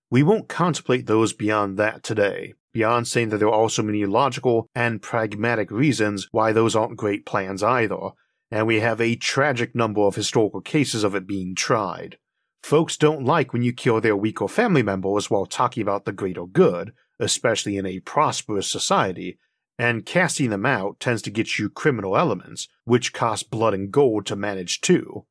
We 0.08 0.22
won't 0.22 0.48
contemplate 0.48 1.06
those 1.06 1.32
beyond 1.32 1.78
that 1.78 2.04
today, 2.04 2.54
beyond 2.72 3.08
saying 3.08 3.30
that 3.30 3.38
there 3.38 3.48
are 3.48 3.52
also 3.52 3.82
many 3.82 4.04
logical 4.04 4.68
and 4.74 5.02
pragmatic 5.02 5.70
reasons 5.70 6.28
why 6.32 6.52
those 6.52 6.76
aren't 6.76 6.96
great 6.96 7.26
plans 7.26 7.62
either, 7.62 8.10
and 8.50 8.66
we 8.66 8.80
have 8.80 9.00
a 9.00 9.16
tragic 9.16 9.74
number 9.74 10.00
of 10.02 10.14
historical 10.14 10.60
cases 10.60 11.04
of 11.04 11.14
it 11.14 11.26
being 11.26 11.54
tried. 11.54 12.18
Folks 12.62 12.96
don't 12.96 13.24
like 13.24 13.52
when 13.52 13.62
you 13.62 13.72
kill 13.72 14.00
their 14.00 14.16
weaker 14.16 14.48
family 14.48 14.82
members 14.82 15.30
while 15.30 15.46
talking 15.46 15.82
about 15.82 16.04
the 16.04 16.12
greater 16.12 16.46
good, 16.46 16.92
especially 17.18 17.76
in 17.76 17.86
a 17.86 18.00
prosperous 18.00 18.68
society, 18.68 19.38
and 19.78 20.04
casting 20.04 20.50
them 20.50 20.66
out 20.66 21.00
tends 21.00 21.22
to 21.22 21.30
get 21.30 21.58
you 21.58 21.70
criminal 21.70 22.16
elements, 22.16 22.68
which 22.84 23.12
cost 23.12 23.50
blood 23.50 23.72
and 23.72 23.90
gold 23.90 24.26
to 24.26 24.36
manage 24.36 24.80
too. 24.80 25.24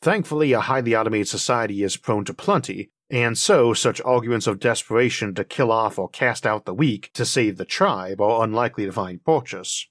Thankfully, 0.00 0.52
a 0.52 0.60
highly 0.60 0.96
automated 0.96 1.28
society 1.28 1.82
is 1.82 1.96
prone 1.96 2.24
to 2.24 2.34
plenty, 2.34 2.90
and 3.10 3.38
so 3.38 3.72
such 3.72 4.00
arguments 4.02 4.46
of 4.46 4.60
desperation 4.60 5.34
to 5.34 5.44
kill 5.44 5.72
off 5.72 5.98
or 5.98 6.08
cast 6.08 6.46
out 6.46 6.64
the 6.66 6.74
weak 6.74 7.10
to 7.14 7.24
save 7.24 7.56
the 7.56 7.64
tribe 7.64 8.20
are 8.20 8.44
unlikely 8.44 8.84
to 8.84 8.92
find 8.92 9.24
purchase. 9.24 9.88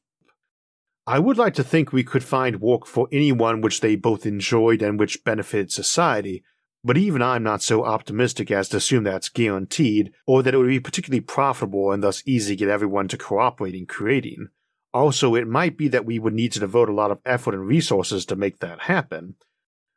I 1.08 1.20
would 1.20 1.38
like 1.38 1.54
to 1.56 1.64
think 1.64 1.92
we 1.92 2.04
could 2.04 2.24
find 2.24 2.62
work 2.62 2.86
for 2.86 3.08
anyone 3.12 3.62
which 3.62 3.82
they 3.82 3.96
both 3.96 4.26
enjoyed 4.26 4.82
and 4.82 5.00
which 5.00 5.24
benefited 5.24 5.72
society, 5.72 6.44
but 6.84 6.98
even 6.98 7.22
I'm 7.22 7.44
not 7.44 7.62
so 7.62 7.86
optimistic 7.86 8.52
as 8.52 8.70
to 8.70 8.78
assume 8.78 9.04
that's 9.04 9.30
guaranteed, 9.30 10.12
or 10.26 10.44
that 10.44 10.54
it 10.54 10.58
would 10.58 10.68
be 10.68 10.80
particularly 10.80 11.22
profitable 11.22 11.92
and 11.92 12.04
thus 12.04 12.24
easy 12.26 12.56
to 12.56 12.60
get 12.66 12.70
everyone 12.70 13.08
to 13.08 13.18
cooperate 13.18 13.74
in 13.74 13.86
creating. 13.86 14.50
Also, 14.94 15.34
it 15.34 15.48
might 15.48 15.78
be 15.78 15.88
that 15.88 16.06
we 16.06 16.20
would 16.20 16.34
need 16.34 16.52
to 16.52 16.60
devote 16.60 16.90
a 16.90 16.94
lot 16.94 17.12
of 17.12 17.20
effort 17.26 17.54
and 17.54 17.66
resources 17.66 18.26
to 18.26 18.36
make 18.36 18.60
that 18.60 18.82
happen, 18.82 19.36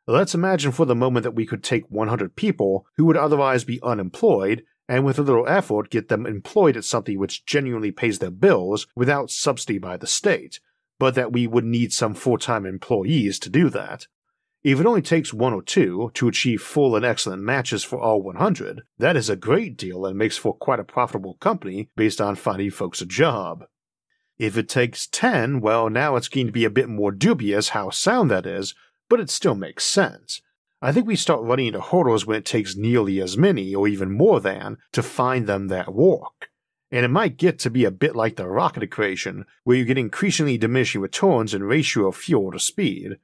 Let's 0.07 0.33
imagine 0.33 0.71
for 0.71 0.85
the 0.85 0.95
moment 0.95 1.23
that 1.23 1.35
we 1.35 1.45
could 1.45 1.63
take 1.63 1.85
100 1.89 2.35
people 2.35 2.85
who 2.97 3.05
would 3.05 3.17
otherwise 3.17 3.63
be 3.63 3.79
unemployed 3.83 4.63
and 4.89 5.05
with 5.05 5.19
a 5.19 5.23
little 5.23 5.47
effort 5.47 5.89
get 5.89 6.09
them 6.09 6.25
employed 6.25 6.75
at 6.75 6.83
something 6.83 7.17
which 7.17 7.45
genuinely 7.45 7.91
pays 7.91 8.19
their 8.19 8.31
bills 8.31 8.87
without 8.95 9.29
subsidy 9.29 9.77
by 9.77 9.97
the 9.97 10.07
state, 10.07 10.59
but 10.99 11.15
that 11.15 11.31
we 11.31 11.47
would 11.47 11.65
need 11.65 11.93
some 11.93 12.13
full 12.13 12.37
time 12.37 12.65
employees 12.65 13.39
to 13.39 13.49
do 13.49 13.69
that. 13.69 14.07
If 14.63 14.79
it 14.79 14.85
only 14.85 15.01
takes 15.01 15.33
one 15.33 15.53
or 15.53 15.63
two 15.63 16.11
to 16.15 16.27
achieve 16.27 16.61
full 16.61 16.95
and 16.95 17.03
excellent 17.03 17.41
matches 17.41 17.83
for 17.83 17.99
all 17.99 18.21
100, 18.21 18.81
that 18.99 19.15
is 19.15 19.29
a 19.29 19.35
great 19.35 19.75
deal 19.77 20.05
and 20.05 20.17
makes 20.17 20.37
for 20.37 20.53
quite 20.53 20.79
a 20.79 20.83
profitable 20.83 21.35
company 21.35 21.89
based 21.95 22.21
on 22.21 22.35
finding 22.35 22.69
folks 22.69 23.01
a 23.01 23.05
job. 23.05 23.65
If 24.37 24.57
it 24.57 24.69
takes 24.69 25.07
10, 25.07 25.61
well, 25.61 25.89
now 25.89 26.15
it's 26.15 26.27
going 26.27 26.47
to 26.47 26.51
be 26.51 26.65
a 26.65 26.69
bit 26.69 26.89
more 26.89 27.11
dubious 27.11 27.69
how 27.69 27.91
sound 27.91 28.29
that 28.29 28.45
is, 28.45 28.75
but 29.11 29.19
it 29.19 29.29
still 29.29 29.55
makes 29.55 29.83
sense. 29.83 30.41
I 30.81 30.93
think 30.93 31.05
we 31.05 31.17
start 31.17 31.41
running 31.41 31.67
into 31.67 31.81
hurdles 31.81 32.25
when 32.25 32.37
it 32.37 32.45
takes 32.45 32.77
nearly 32.77 33.19
as 33.19 33.37
many, 33.37 33.75
or 33.75 33.85
even 33.85 34.17
more 34.17 34.39
than, 34.39 34.77
to 34.93 35.03
find 35.03 35.47
them 35.47 35.67
that 35.67 35.93
work. 35.93 36.49
And 36.91 37.03
it 37.03 37.09
might 37.09 37.35
get 37.35 37.59
to 37.59 37.69
be 37.69 37.83
a 37.83 37.91
bit 37.91 38.15
like 38.15 38.37
the 38.37 38.47
rocket 38.47 38.83
equation, 38.83 39.45
where 39.65 39.75
you 39.75 39.83
get 39.83 39.97
increasingly 39.97 40.57
diminishing 40.57 41.01
returns 41.01 41.53
in 41.53 41.65
ratio 41.65 42.07
of 42.07 42.15
fuel 42.15 42.53
to 42.53 42.59
speed. 42.59 43.17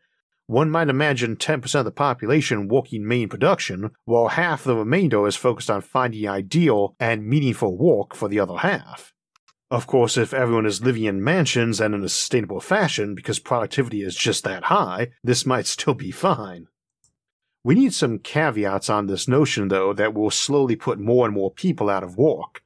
One 0.47 0.69
might 0.69 0.89
imagine 0.89 1.38
10% 1.38 1.80
of 1.80 1.86
the 1.86 1.91
population 1.91 2.67
working 2.67 3.08
main 3.08 3.30
production, 3.30 3.91
while 4.04 4.28
half 4.28 4.65
the 4.65 4.76
remainder 4.76 5.26
is 5.26 5.38
focused 5.38 5.69
on 5.69 5.80
finding 5.80 6.28
ideal 6.28 6.97
and 7.00 7.26
meaningful 7.26 7.78
work 7.78 8.13
for 8.13 8.28
the 8.28 8.41
other 8.41 8.58
half. 8.58 9.13
Of 9.70 9.86
course, 9.86 10.16
if 10.16 10.34
everyone 10.34 10.66
is 10.66 10.82
living 10.82 11.04
in 11.04 11.22
mansions 11.22 11.82
and 11.82 11.94
in 11.94 12.02
a 12.02 12.08
sustainable 12.08 12.62
fashion 12.62 13.16
because 13.16 13.40
productivity 13.40 14.02
is 14.02 14.16
just 14.16 14.46
that 14.46 14.66
high, 14.66 15.10
this 15.24 15.46
might 15.46 15.66
still 15.66 15.94
be 15.94 16.12
fine. 16.12 16.68
We 17.66 17.76
need 17.76 17.94
some 17.94 18.20
caveats 18.20 18.90
on 18.90 19.08
this 19.08 19.28
notion, 19.28 19.68
though, 19.68 19.92
that 19.92 20.14
will 20.14 20.32
slowly 20.32 20.78
put 20.78 21.00
more 21.00 21.26
and 21.26 21.36
more 21.36 21.52
people 21.52 21.90
out 21.90 22.02
of 22.02 22.18
work. 22.18 22.64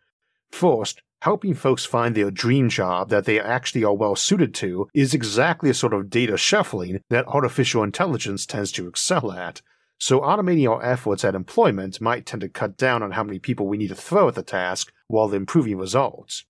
First, 0.51 1.01
helping 1.23 1.55
folks 1.55 1.85
find 1.85 2.13
their 2.13 2.29
dream 2.29 2.69
job 2.69 3.09
that 3.09 3.25
they 3.25 3.39
actually 3.39 3.83
are 3.83 3.95
well 3.95 4.15
suited 4.15 4.53
to 4.55 4.87
is 4.93 5.15
exactly 5.15 5.71
a 5.71 5.73
sort 5.73 5.93
of 5.93 6.11
data 6.11 6.37
shuffling 6.37 7.01
that 7.09 7.27
artificial 7.27 7.81
intelligence 7.81 8.45
tends 8.45 8.71
to 8.73 8.87
excel 8.87 9.31
at. 9.31 9.63
So, 9.99 10.19
automating 10.19 10.69
our 10.69 10.83
efforts 10.85 11.25
at 11.25 11.33
employment 11.33 11.99
might 11.99 12.27
tend 12.27 12.41
to 12.41 12.49
cut 12.49 12.77
down 12.77 13.01
on 13.01 13.11
how 13.11 13.23
many 13.23 13.39
people 13.39 13.67
we 13.67 13.77
need 13.77 13.89
to 13.89 13.95
throw 13.95 14.27
at 14.27 14.35
the 14.35 14.43
task 14.43 14.93
while 15.07 15.33
improving 15.33 15.79
results. 15.79 16.45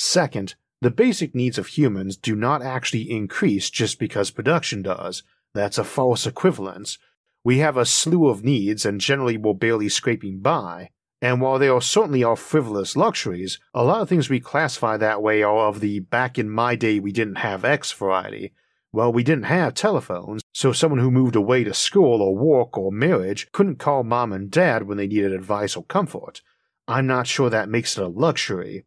Second, 0.00 0.54
the 0.80 0.92
basic 0.92 1.34
needs 1.34 1.58
of 1.58 1.66
humans 1.66 2.16
do 2.16 2.36
not 2.36 2.62
actually 2.62 3.10
increase 3.10 3.68
just 3.68 3.98
because 3.98 4.30
production 4.30 4.80
does. 4.80 5.24
That's 5.54 5.76
a 5.76 5.82
false 5.82 6.24
equivalence. 6.24 6.98
We 7.42 7.58
have 7.58 7.76
a 7.76 7.84
slew 7.84 8.28
of 8.28 8.44
needs 8.44 8.86
and 8.86 9.00
generally 9.00 9.36
we're 9.36 9.54
barely 9.54 9.88
scraping 9.88 10.38
by. 10.38 10.90
And 11.20 11.40
while 11.40 11.58
they 11.58 11.66
are 11.66 11.80
certainly 11.80 12.22
our 12.22 12.36
frivolous 12.36 12.94
luxuries, 12.94 13.58
a 13.74 13.82
lot 13.82 14.00
of 14.00 14.08
things 14.08 14.30
we 14.30 14.38
classify 14.38 14.98
that 14.98 15.20
way 15.20 15.42
are 15.42 15.66
of 15.66 15.80
the 15.80 15.98
back 15.98 16.38
in 16.38 16.48
my 16.48 16.76
day 16.76 17.00
we 17.00 17.10
didn't 17.10 17.38
have 17.38 17.64
X 17.64 17.90
variety. 17.90 18.52
Well, 18.92 19.12
we 19.12 19.24
didn't 19.24 19.46
have 19.46 19.74
telephones, 19.74 20.42
so 20.52 20.70
someone 20.72 21.00
who 21.00 21.10
moved 21.10 21.34
away 21.34 21.64
to 21.64 21.74
school 21.74 22.22
or 22.22 22.36
work 22.36 22.78
or 22.78 22.92
marriage 22.92 23.50
couldn't 23.50 23.80
call 23.80 24.04
mom 24.04 24.32
and 24.32 24.48
dad 24.48 24.84
when 24.84 24.96
they 24.96 25.08
needed 25.08 25.32
advice 25.32 25.74
or 25.74 25.82
comfort. 25.82 26.40
I'm 26.86 27.08
not 27.08 27.26
sure 27.26 27.50
that 27.50 27.68
makes 27.68 27.98
it 27.98 28.04
a 28.04 28.06
luxury. 28.06 28.84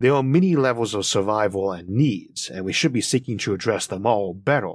There 0.00 0.14
are 0.14 0.22
many 0.22 0.54
levels 0.54 0.94
of 0.94 1.06
survival 1.06 1.72
and 1.72 1.88
needs, 1.88 2.48
and 2.48 2.64
we 2.64 2.72
should 2.72 2.92
be 2.92 3.00
seeking 3.00 3.36
to 3.38 3.52
address 3.52 3.86
them 3.86 4.06
all 4.06 4.32
better. 4.32 4.74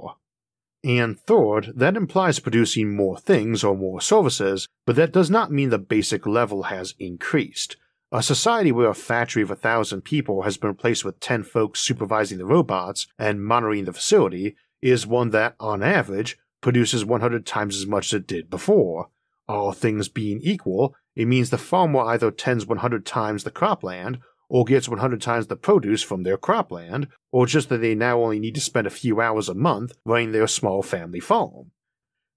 And 0.84 1.18
third, 1.18 1.72
that 1.76 1.96
implies 1.96 2.38
producing 2.38 2.94
more 2.94 3.16
things 3.16 3.64
or 3.64 3.74
more 3.74 4.02
services, 4.02 4.68
but 4.84 4.96
that 4.96 5.12
does 5.12 5.30
not 5.30 5.50
mean 5.50 5.70
the 5.70 5.78
basic 5.78 6.26
level 6.26 6.64
has 6.64 6.94
increased. 6.98 7.76
A 8.12 8.22
society 8.22 8.70
where 8.70 8.90
a 8.90 8.94
factory 8.94 9.42
of 9.42 9.50
a 9.50 9.56
thousand 9.56 10.02
people 10.02 10.42
has 10.42 10.58
been 10.58 10.68
replaced 10.68 11.06
with 11.06 11.20
ten 11.20 11.42
folks 11.42 11.80
supervising 11.80 12.36
the 12.36 12.44
robots 12.44 13.06
and 13.18 13.42
monitoring 13.42 13.86
the 13.86 13.94
facility 13.94 14.56
is 14.82 15.06
one 15.06 15.30
that, 15.30 15.56
on 15.58 15.82
average, 15.82 16.36
produces 16.60 17.02
100 17.02 17.46
times 17.46 17.76
as 17.76 17.86
much 17.86 18.12
as 18.12 18.20
it 18.20 18.26
did 18.26 18.50
before. 18.50 19.08
All 19.48 19.72
things 19.72 20.10
being 20.10 20.40
equal, 20.42 20.94
it 21.16 21.26
means 21.26 21.48
the 21.48 21.58
farmer 21.58 22.00
either 22.00 22.30
tends 22.30 22.66
100 22.66 23.06
times 23.06 23.44
the 23.44 23.50
cropland 23.50 24.20
or 24.48 24.64
gets 24.64 24.88
100 24.88 25.20
times 25.20 25.46
the 25.46 25.56
produce 25.56 26.02
from 26.02 26.22
their 26.22 26.38
cropland, 26.38 27.08
or 27.32 27.46
just 27.46 27.68
that 27.68 27.78
they 27.78 27.94
now 27.94 28.22
only 28.22 28.38
need 28.38 28.54
to 28.54 28.60
spend 28.60 28.86
a 28.86 28.90
few 28.90 29.20
hours 29.20 29.48
a 29.48 29.54
month 29.54 29.92
running 30.04 30.32
their 30.32 30.46
small 30.46 30.82
family 30.82 31.20
farm. 31.20 31.70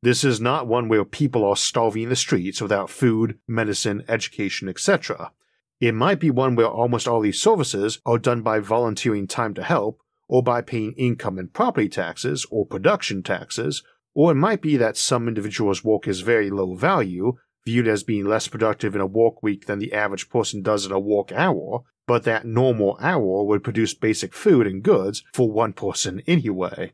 This 0.04 0.24
is 0.24 0.40
not 0.40 0.68
one 0.68 0.90
where 0.90 1.04
people 1.04 1.44
are 1.44 1.56
starving 1.56 2.04
in 2.04 2.10
the 2.10 2.16
streets 2.16 2.62
without 2.62 2.90
food, 2.90 3.40
medicine, 3.48 4.04
education, 4.08 4.70
etc. 4.70 5.32
It 5.80 5.94
might 5.94 6.20
be 6.20 6.30
one 6.30 6.56
where 6.56 6.68
almost 6.68 7.08
all 7.08 7.20
these 7.20 7.42
services 7.42 8.00
are 8.06 8.18
done 8.18 8.42
by 8.42 8.60
volunteering 8.60 9.28
time 9.28 9.54
to 9.56 9.64
help, 9.64 10.00
or 10.28 10.44
by 10.44 10.62
paying 10.62 10.94
income 10.94 11.38
and 11.38 11.54
property 11.54 11.90
taxes 11.90 12.46
or 12.52 12.66
production 12.66 13.24
taxes, 13.24 13.84
or 14.14 14.32
it 14.32 14.36
might 14.36 14.62
be 14.62 14.78
that 14.78 14.98
some 14.98 15.28
individuals' 15.28 15.84
work 15.84 16.08
is 16.08 16.22
very 16.22 16.50
low 16.50 16.76
value, 16.76 17.34
viewed 17.66 17.88
as 17.88 18.04
being 18.04 18.26
less 18.26 18.48
productive 18.48 18.96
in 18.96 19.02
a 19.02 19.06
work 19.06 19.44
week 19.44 19.66
than 19.66 19.80
the 19.80 19.94
average 19.94 20.30
person 20.30 20.62
does 20.62 20.86
in 20.86 20.92
a 20.92 21.00
work 21.00 21.32
hour, 21.32 21.82
but 22.08 22.24
that 22.24 22.46
normal 22.46 22.98
hour 23.02 23.44
would 23.44 23.64
produce 23.64 23.94
basic 23.94 24.34
food 24.34 24.66
and 24.66 24.82
goods 24.82 25.24
for 25.34 25.52
one 25.52 25.74
person 25.74 26.22
anyway. 26.26 26.94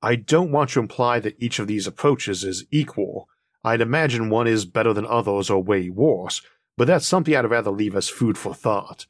I 0.00 0.16
don't 0.16 0.52
want 0.52 0.70
to 0.70 0.80
imply 0.80 1.20
that 1.20 1.36
each 1.38 1.58
of 1.58 1.66
these 1.66 1.86
approaches 1.86 2.42
is 2.44 2.64
equal. 2.70 3.28
I'd 3.64 3.80
imagine 3.80 4.30
one 4.30 4.46
is 4.46 4.64
better 4.64 4.92
than 4.92 5.06
others 5.06 5.50
or 5.50 5.62
way 5.62 5.90
worse, 5.90 6.40
but 6.76 6.86
that's 6.86 7.06
something 7.06 7.36
I'd 7.36 7.50
rather 7.50 7.70
leave 7.70 7.94
as 7.94 8.08
food 8.08 8.38
for 8.38 8.54
thought. 8.54 9.06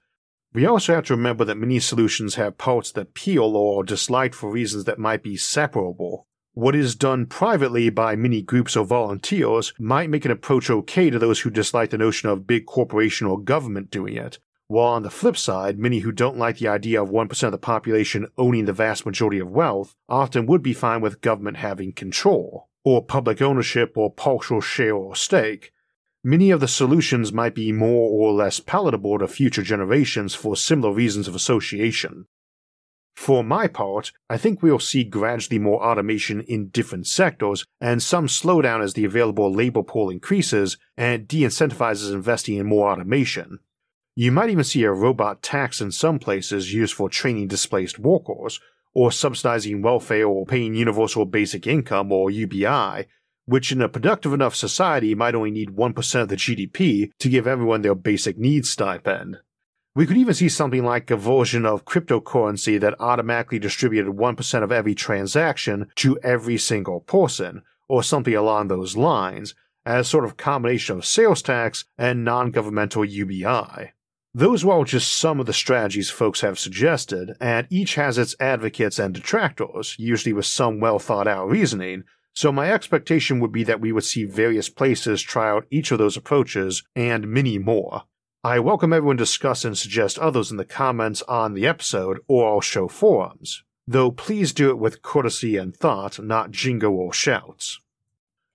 We 0.54 0.66
also 0.66 0.94
have 0.94 1.04
to 1.04 1.16
remember 1.16 1.46
that 1.46 1.56
many 1.56 1.78
solutions 1.78 2.34
have 2.34 2.58
parts 2.58 2.92
that 2.92 3.14
peel 3.14 3.56
or 3.56 3.80
are 3.80 3.84
disliked 3.84 4.34
for 4.34 4.50
reasons 4.50 4.84
that 4.84 4.98
might 4.98 5.22
be 5.22 5.36
separable. 5.36 6.26
What 6.52 6.74
is 6.74 6.94
done 6.94 7.24
privately 7.24 7.88
by 7.88 8.14
many 8.14 8.42
groups 8.42 8.76
or 8.76 8.84
volunteers 8.84 9.72
might 9.78 10.10
make 10.10 10.26
an 10.26 10.30
approach 10.30 10.68
okay 10.68 11.08
to 11.08 11.18
those 11.18 11.40
who 11.40 11.50
dislike 11.50 11.88
the 11.88 11.96
notion 11.96 12.28
of 12.28 12.46
big 12.46 12.66
corporation 12.66 13.26
or 13.26 13.40
government 13.40 13.90
doing 13.90 14.16
it, 14.16 14.38
while 14.72 14.94
on 14.94 15.02
the 15.02 15.10
flip 15.10 15.36
side, 15.36 15.78
many 15.78 15.98
who 15.98 16.10
don't 16.10 16.38
like 16.38 16.56
the 16.56 16.66
idea 16.66 17.02
of 17.02 17.10
1% 17.10 17.42
of 17.42 17.52
the 17.52 17.58
population 17.58 18.26
owning 18.38 18.64
the 18.64 18.72
vast 18.72 19.04
majority 19.04 19.38
of 19.38 19.50
wealth 19.50 19.94
often 20.08 20.46
would 20.46 20.62
be 20.62 20.72
fine 20.72 21.02
with 21.02 21.20
government 21.20 21.58
having 21.58 21.92
control, 21.92 22.70
or 22.82 23.04
public 23.04 23.42
ownership 23.42 23.92
or 23.96 24.10
partial 24.10 24.62
share 24.62 24.94
or 24.94 25.14
stake. 25.14 25.72
Many 26.24 26.50
of 26.50 26.60
the 26.60 26.68
solutions 26.68 27.34
might 27.34 27.54
be 27.54 27.70
more 27.70 28.08
or 28.08 28.32
less 28.32 28.60
palatable 28.60 29.18
to 29.18 29.28
future 29.28 29.62
generations 29.62 30.34
for 30.34 30.56
similar 30.56 30.94
reasons 30.94 31.28
of 31.28 31.34
association. 31.34 32.24
For 33.14 33.44
my 33.44 33.66
part, 33.66 34.10
I 34.30 34.38
think 34.38 34.62
we'll 34.62 34.78
see 34.78 35.04
gradually 35.04 35.58
more 35.58 35.84
automation 35.84 36.40
in 36.40 36.68
different 36.68 37.06
sectors 37.06 37.66
and 37.78 38.02
some 38.02 38.26
slowdown 38.26 38.82
as 38.82 38.94
the 38.94 39.04
available 39.04 39.52
labor 39.52 39.82
pool 39.82 40.08
increases 40.08 40.78
and 40.96 41.28
de 41.28 41.42
incentivizes 41.42 42.10
investing 42.10 42.56
in 42.56 42.66
more 42.66 42.90
automation, 42.90 43.58
you 44.14 44.30
might 44.30 44.50
even 44.50 44.64
see 44.64 44.82
a 44.84 44.92
robot 44.92 45.42
tax 45.42 45.80
in 45.80 45.90
some 45.90 46.18
places 46.18 46.74
used 46.74 46.94
for 46.94 47.08
training 47.08 47.48
displaced 47.48 47.98
workers, 47.98 48.60
or 48.94 49.10
subsidizing 49.10 49.80
welfare 49.80 50.26
or 50.26 50.44
paying 50.44 50.74
universal 50.74 51.24
basic 51.24 51.66
income 51.66 52.12
or 52.12 52.30
UBI, 52.30 53.06
which 53.46 53.72
in 53.72 53.80
a 53.80 53.88
productive 53.88 54.32
enough 54.32 54.54
society 54.54 55.14
might 55.14 55.34
only 55.34 55.50
need 55.50 55.70
1% 55.70 56.20
of 56.20 56.28
the 56.28 56.36
GDP 56.36 57.10
to 57.18 57.28
give 57.28 57.46
everyone 57.46 57.82
their 57.82 57.94
basic 57.94 58.38
needs 58.38 58.68
stipend. 58.68 59.38
We 59.94 60.06
could 60.06 60.16
even 60.16 60.34
see 60.34 60.48
something 60.48 60.84
like 60.84 61.10
a 61.10 61.16
version 61.16 61.66
of 61.66 61.84
cryptocurrency 61.84 62.80
that 62.80 63.00
automatically 63.00 63.58
distributed 63.58 64.12
1% 64.12 64.62
of 64.62 64.72
every 64.72 64.94
transaction 64.94 65.88
to 65.96 66.18
every 66.22 66.58
single 66.58 67.00
person, 67.00 67.62
or 67.88 68.02
something 68.02 68.34
along 68.34 68.68
those 68.68 68.96
lines, 68.96 69.54
as 69.84 70.08
sort 70.08 70.24
of 70.24 70.36
combination 70.36 70.96
of 70.96 71.04
sales 71.04 71.42
tax 71.42 71.84
and 71.98 72.24
non-governmental 72.24 73.04
UBI. 73.04 73.92
Those 74.34 74.64
were 74.64 74.72
all 74.72 74.84
just 74.84 75.12
some 75.18 75.40
of 75.40 75.46
the 75.46 75.52
strategies 75.52 76.08
folks 76.08 76.40
have 76.40 76.58
suggested, 76.58 77.36
and 77.38 77.66
each 77.68 77.96
has 77.96 78.16
its 78.16 78.34
advocates 78.40 78.98
and 78.98 79.12
detractors, 79.12 79.94
usually 79.98 80.32
with 80.32 80.46
some 80.46 80.80
well 80.80 80.98
thought 80.98 81.28
out 81.28 81.50
reasoning, 81.50 82.04
so 82.32 82.50
my 82.50 82.72
expectation 82.72 83.40
would 83.40 83.52
be 83.52 83.62
that 83.64 83.78
we 83.78 83.92
would 83.92 84.04
see 84.04 84.24
various 84.24 84.70
places 84.70 85.20
try 85.20 85.50
out 85.50 85.66
each 85.70 85.90
of 85.90 85.98
those 85.98 86.16
approaches 86.16 86.82
and 86.96 87.28
many 87.28 87.58
more. 87.58 88.04
I 88.42 88.58
welcome 88.58 88.94
everyone 88.94 89.18
to 89.18 89.24
discuss 89.24 89.66
and 89.66 89.76
suggest 89.76 90.18
others 90.18 90.50
in 90.50 90.56
the 90.56 90.64
comments 90.64 91.20
on 91.28 91.52
the 91.52 91.66
episode 91.66 92.20
or 92.26 92.48
our 92.48 92.62
show 92.62 92.88
forums, 92.88 93.62
though 93.86 94.10
please 94.10 94.54
do 94.54 94.70
it 94.70 94.78
with 94.78 95.02
courtesy 95.02 95.58
and 95.58 95.76
thought, 95.76 96.18
not 96.18 96.52
jingo 96.52 96.90
or 96.90 97.12
shouts. 97.12 97.81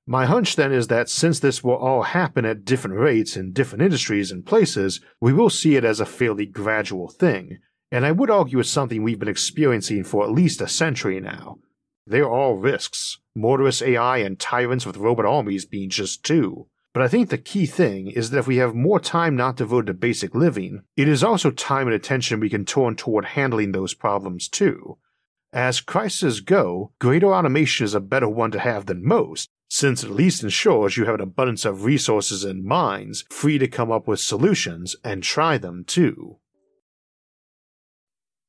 My 0.10 0.26
hunch 0.26 0.56
then 0.56 0.72
is 0.72 0.88
that 0.88 1.10
since 1.10 1.42
this 1.42 1.66
will 1.66 1.76
all 1.76 2.04
happen 2.04 2.46
at 2.46 2.64
different 2.64 2.98
rates 2.98 3.36
in 3.36 3.52
different 3.52 3.84
industries 3.84 4.32
and 4.32 4.46
places, 4.46 5.02
we 5.20 5.34
will 5.34 5.50
see 5.50 5.76
it 5.76 5.84
as 5.84 6.00
a 6.00 6.06
fairly 6.06 6.46
gradual 6.46 7.10
thing, 7.10 7.60
and 7.92 8.06
I 8.06 8.14
would 8.14 8.30
argue 8.30 8.60
it's 8.60 8.70
something 8.70 9.04
we've 9.04 9.20
been 9.20 9.28
experiencing 9.28 10.06
for 10.06 10.24
at 10.24 10.32
least 10.32 10.62
a 10.62 10.68
century 10.70 11.20
now. 11.20 11.58
There 12.06 12.30
are 12.32 12.56
risks, 12.56 13.20
murderous 13.36 13.82
AI 13.82 14.20
and 14.20 14.40
tyrants 14.40 14.86
with 14.86 14.96
robot 14.96 15.26
armies 15.26 15.66
being 15.66 15.90
just 15.90 16.24
two. 16.24 16.68
But 16.94 17.04
I 17.04 17.10
think 17.10 17.30
the 17.30 17.38
key 17.38 17.66
thing 17.66 18.08
is 18.08 18.30
that 18.30 18.40
if 18.40 18.48
we 18.48 18.58
have 18.58 18.74
more 18.74 19.02
time 19.02 19.36
not 19.36 19.58
devoted 19.58 19.88
to 19.88 19.94
basic 19.94 20.34
living, 20.34 20.84
it 20.96 21.10
is 21.10 21.22
also 21.22 21.52
time 21.52 21.86
and 21.86 21.94
attention 21.94 22.40
we 22.40 22.50
can 22.50 22.64
turn 22.64 22.96
toward 22.96 23.26
handling 23.26 23.74
those 23.74 23.94
problems 23.94 24.48
too. 24.48 24.98
As 25.52 25.82
crises 25.82 26.40
go, 26.40 26.94
greater 26.98 27.34
automation 27.34 27.84
is 27.84 27.94
a 27.94 28.00
better 28.00 28.30
one 28.30 28.52
to 28.52 28.60
have 28.60 28.86
than 28.86 29.06
most, 29.06 29.50
since 29.78 30.04
it 30.04 30.08
at 30.10 30.16
least 30.16 30.42
ensures 30.42 30.98
you 30.98 31.06
have 31.06 31.14
an 31.14 31.22
abundance 31.22 31.64
of 31.64 31.86
resources 31.86 32.44
and 32.44 32.66
minds 32.66 33.24
free 33.30 33.60
to 33.60 33.68
come 33.68 33.92
up 33.92 34.08
with 34.08 34.20
solutions 34.20 34.96
and 35.04 35.22
try 35.22 35.56
them 35.56 35.84
too. 35.84 36.38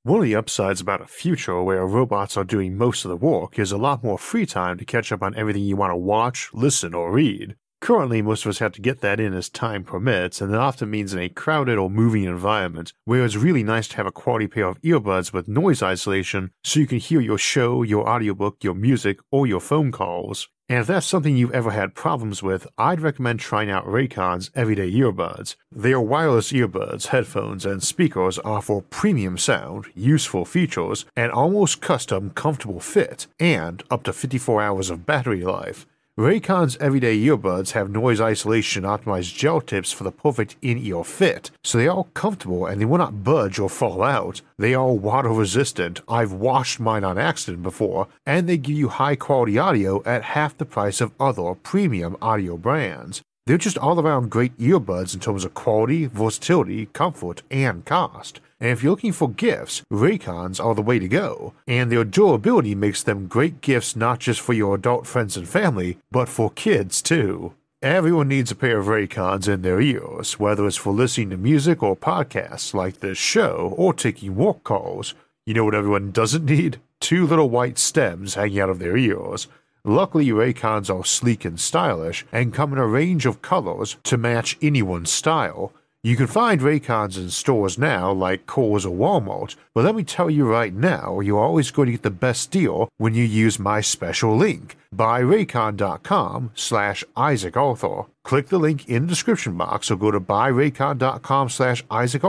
One 0.04 0.20
of 0.20 0.24
the 0.24 0.36
upsides 0.36 0.80
about 0.80 1.02
a 1.02 1.06
future 1.06 1.62
where 1.62 1.86
robots 1.86 2.38
are 2.38 2.44
doing 2.44 2.78
most 2.78 3.04
of 3.04 3.10
the 3.10 3.16
work 3.18 3.58
is 3.58 3.72
a 3.72 3.76
lot 3.76 4.02
more 4.02 4.16
free 4.16 4.46
time 4.46 4.78
to 4.78 4.86
catch 4.86 5.12
up 5.12 5.22
on 5.22 5.36
everything 5.36 5.64
you 5.64 5.76
want 5.76 5.90
to 5.90 5.96
watch, 5.96 6.48
listen, 6.54 6.94
or 6.94 7.12
read. 7.12 7.56
Currently, 7.82 8.22
most 8.22 8.46
of 8.46 8.48
us 8.48 8.60
have 8.60 8.72
to 8.72 8.80
get 8.80 9.02
that 9.02 9.20
in 9.20 9.34
as 9.34 9.50
time 9.50 9.84
permits, 9.84 10.40
and 10.40 10.50
that 10.54 10.60
often 10.60 10.88
means 10.88 11.12
in 11.12 11.20
a 11.20 11.28
crowded 11.28 11.76
or 11.76 11.90
moving 11.90 12.24
environment 12.24 12.94
where 13.04 13.22
it's 13.22 13.36
really 13.36 13.62
nice 13.62 13.86
to 13.88 13.96
have 13.98 14.06
a 14.06 14.12
quality 14.12 14.46
pair 14.46 14.66
of 14.66 14.80
earbuds 14.80 15.34
with 15.34 15.46
noise 15.46 15.82
isolation 15.82 16.52
so 16.64 16.80
you 16.80 16.86
can 16.86 16.98
hear 16.98 17.20
your 17.20 17.36
show, 17.36 17.82
your 17.82 18.08
audiobook, 18.08 18.64
your 18.64 18.74
music, 18.74 19.18
or 19.30 19.46
your 19.46 19.60
phone 19.60 19.92
calls. 19.92 20.48
And 20.70 20.80
if 20.80 20.86
that's 20.86 21.06
something 21.06 21.34
you've 21.34 21.54
ever 21.54 21.70
had 21.70 21.94
problems 21.94 22.42
with, 22.42 22.66
I'd 22.76 23.00
recommend 23.00 23.40
trying 23.40 23.70
out 23.70 23.86
Raycon's 23.86 24.50
Everyday 24.54 24.90
Earbuds. 24.92 25.56
Their 25.72 25.98
wireless 25.98 26.52
earbuds, 26.52 27.06
headphones, 27.06 27.64
and 27.64 27.82
speakers 27.82 28.38
offer 28.44 28.82
premium 28.82 29.38
sound, 29.38 29.86
useful 29.94 30.44
features, 30.44 31.06
an 31.16 31.30
almost 31.30 31.80
custom 31.80 32.30
comfortable 32.30 32.80
fit, 32.80 33.26
and 33.40 33.82
up 33.90 34.02
to 34.02 34.12
54 34.12 34.60
hours 34.60 34.90
of 34.90 35.06
battery 35.06 35.40
life. 35.40 35.86
Raycon's 36.18 36.76
everyday 36.78 37.16
earbuds 37.16 37.70
have 37.70 37.90
noise 37.90 38.20
isolation 38.20 38.82
optimized 38.82 39.36
gel 39.36 39.60
tips 39.60 39.92
for 39.92 40.02
the 40.02 40.10
perfect 40.10 40.56
in-ear 40.60 41.04
fit, 41.04 41.52
so 41.62 41.78
they 41.78 41.86
are 41.86 42.02
comfortable 42.12 42.66
and 42.66 42.80
they 42.80 42.84
will 42.86 42.98
not 42.98 43.22
budge 43.22 43.60
or 43.60 43.70
fall 43.70 44.02
out. 44.02 44.40
They 44.58 44.74
are 44.74 44.92
water 44.92 45.28
resistant, 45.28 46.00
I've 46.08 46.32
washed 46.32 46.80
mine 46.80 47.04
on 47.04 47.18
accident 47.18 47.62
before, 47.62 48.08
and 48.26 48.48
they 48.48 48.56
give 48.56 48.76
you 48.76 48.88
high 48.88 49.14
quality 49.14 49.60
audio 49.60 50.02
at 50.02 50.24
half 50.24 50.58
the 50.58 50.64
price 50.64 51.00
of 51.00 51.12
other 51.20 51.54
premium 51.54 52.16
audio 52.20 52.56
brands. 52.56 53.22
They're 53.46 53.56
just 53.56 53.78
all 53.78 54.00
around 54.00 54.32
great 54.32 54.58
earbuds 54.58 55.14
in 55.14 55.20
terms 55.20 55.44
of 55.44 55.54
quality, 55.54 56.06
versatility, 56.06 56.86
comfort, 56.86 57.42
and 57.48 57.84
cost. 57.84 58.40
And 58.60 58.70
if 58.70 58.82
you're 58.82 58.90
looking 58.90 59.12
for 59.12 59.30
gifts, 59.30 59.82
Raycons 59.92 60.62
are 60.64 60.74
the 60.74 60.82
way 60.82 60.98
to 60.98 61.08
go. 61.08 61.54
And 61.66 61.92
their 61.92 62.04
durability 62.04 62.74
makes 62.74 63.02
them 63.02 63.28
great 63.28 63.60
gifts 63.60 63.94
not 63.94 64.18
just 64.18 64.40
for 64.40 64.52
your 64.52 64.74
adult 64.74 65.06
friends 65.06 65.36
and 65.36 65.48
family, 65.48 65.98
but 66.10 66.28
for 66.28 66.50
kids 66.50 67.00
too. 67.00 67.54
Everyone 67.80 68.26
needs 68.26 68.50
a 68.50 68.56
pair 68.56 68.78
of 68.78 68.86
Raycons 68.86 69.46
in 69.46 69.62
their 69.62 69.80
ears, 69.80 70.40
whether 70.40 70.66
it's 70.66 70.76
for 70.76 70.92
listening 70.92 71.30
to 71.30 71.36
music 71.36 71.80
or 71.80 71.96
podcasts 71.96 72.74
like 72.74 72.98
this 72.98 73.18
show 73.18 73.72
or 73.76 73.94
taking 73.94 74.34
walk 74.34 74.64
calls. 74.64 75.14
You 75.46 75.54
know 75.54 75.64
what 75.64 75.76
everyone 75.76 76.10
doesn't 76.10 76.44
need? 76.44 76.80
Two 76.98 77.24
little 77.24 77.48
white 77.48 77.78
stems 77.78 78.34
hanging 78.34 78.58
out 78.58 78.68
of 78.68 78.80
their 78.80 78.96
ears. 78.96 79.46
Luckily, 79.84 80.26
Raycons 80.30 80.92
are 80.92 81.04
sleek 81.04 81.44
and 81.44 81.60
stylish 81.60 82.26
and 82.32 82.52
come 82.52 82.72
in 82.72 82.78
a 82.78 82.86
range 82.86 83.24
of 83.26 83.42
colors 83.42 83.96
to 84.02 84.18
match 84.18 84.58
anyone's 84.60 85.12
style. 85.12 85.72
You 86.04 86.14
can 86.14 86.28
find 86.28 86.60
Raycons 86.60 87.16
in 87.16 87.28
stores 87.28 87.76
now 87.76 88.12
like 88.12 88.46
Kohl's 88.46 88.86
or 88.86 88.96
Walmart, 88.96 89.56
but 89.74 89.84
let 89.84 89.96
me 89.96 90.04
tell 90.04 90.30
you 90.30 90.46
right 90.46 90.72
now, 90.72 91.18
you're 91.18 91.42
always 91.42 91.72
going 91.72 91.86
to 91.86 91.92
get 91.92 92.02
the 92.02 92.10
best 92.10 92.52
deal 92.52 92.88
when 92.98 93.14
you 93.14 93.24
use 93.24 93.58
my 93.58 93.80
special 93.80 94.36
link, 94.36 94.76
buyraycon.com 94.94 96.52
slash 96.54 97.02
Isaac. 97.16 97.54
Click 97.54 98.48
the 98.48 98.58
link 98.58 98.88
in 98.88 99.02
the 99.02 99.08
description 99.08 99.56
box 99.56 99.90
or 99.90 99.96
go 99.96 100.12
to 100.12 100.20
buyraycon.com 100.20 101.48
slash 101.48 101.82
Isaac 101.90 102.22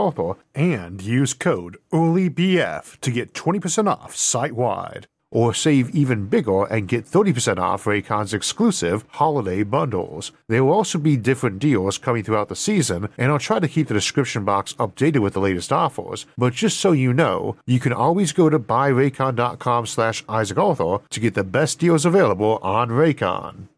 and 0.54 1.00
use 1.00 1.32
code 1.32 1.76
EARLYBF 1.92 2.98
to 3.00 3.10
get 3.12 3.34
20% 3.34 3.86
off 3.86 4.16
site-wide. 4.16 5.06
Or 5.30 5.52
save 5.52 5.90
even 5.90 6.26
bigger 6.26 6.64
and 6.64 6.88
get 6.88 7.04
30% 7.04 7.58
off 7.58 7.84
Raycon's 7.84 8.34
exclusive 8.34 9.04
holiday 9.08 9.62
bundles. 9.62 10.32
There 10.48 10.64
will 10.64 10.72
also 10.72 10.98
be 10.98 11.16
different 11.16 11.58
deals 11.58 11.98
coming 11.98 12.22
throughout 12.22 12.48
the 12.48 12.56
season, 12.56 13.08
and 13.18 13.32
I'll 13.32 13.38
try 13.38 13.58
to 13.58 13.68
keep 13.68 13.88
the 13.88 13.94
description 13.94 14.44
box 14.44 14.72
updated 14.74 15.18
with 15.18 15.34
the 15.34 15.40
latest 15.40 15.72
offers. 15.72 16.26
But 16.38 16.54
just 16.54 16.78
so 16.78 16.92
you 16.92 17.12
know, 17.12 17.56
you 17.66 17.80
can 17.80 17.92
always 17.92 18.32
go 18.32 18.48
to 18.48 18.58
buyraycon.com 18.58 19.86
slash 19.86 20.24
Isaac 20.28 20.60
to 20.60 21.20
get 21.20 21.34
the 21.34 21.44
best 21.44 21.78
deals 21.78 22.04
available 22.04 22.58
on 22.62 22.88
Raycon. 22.90 23.68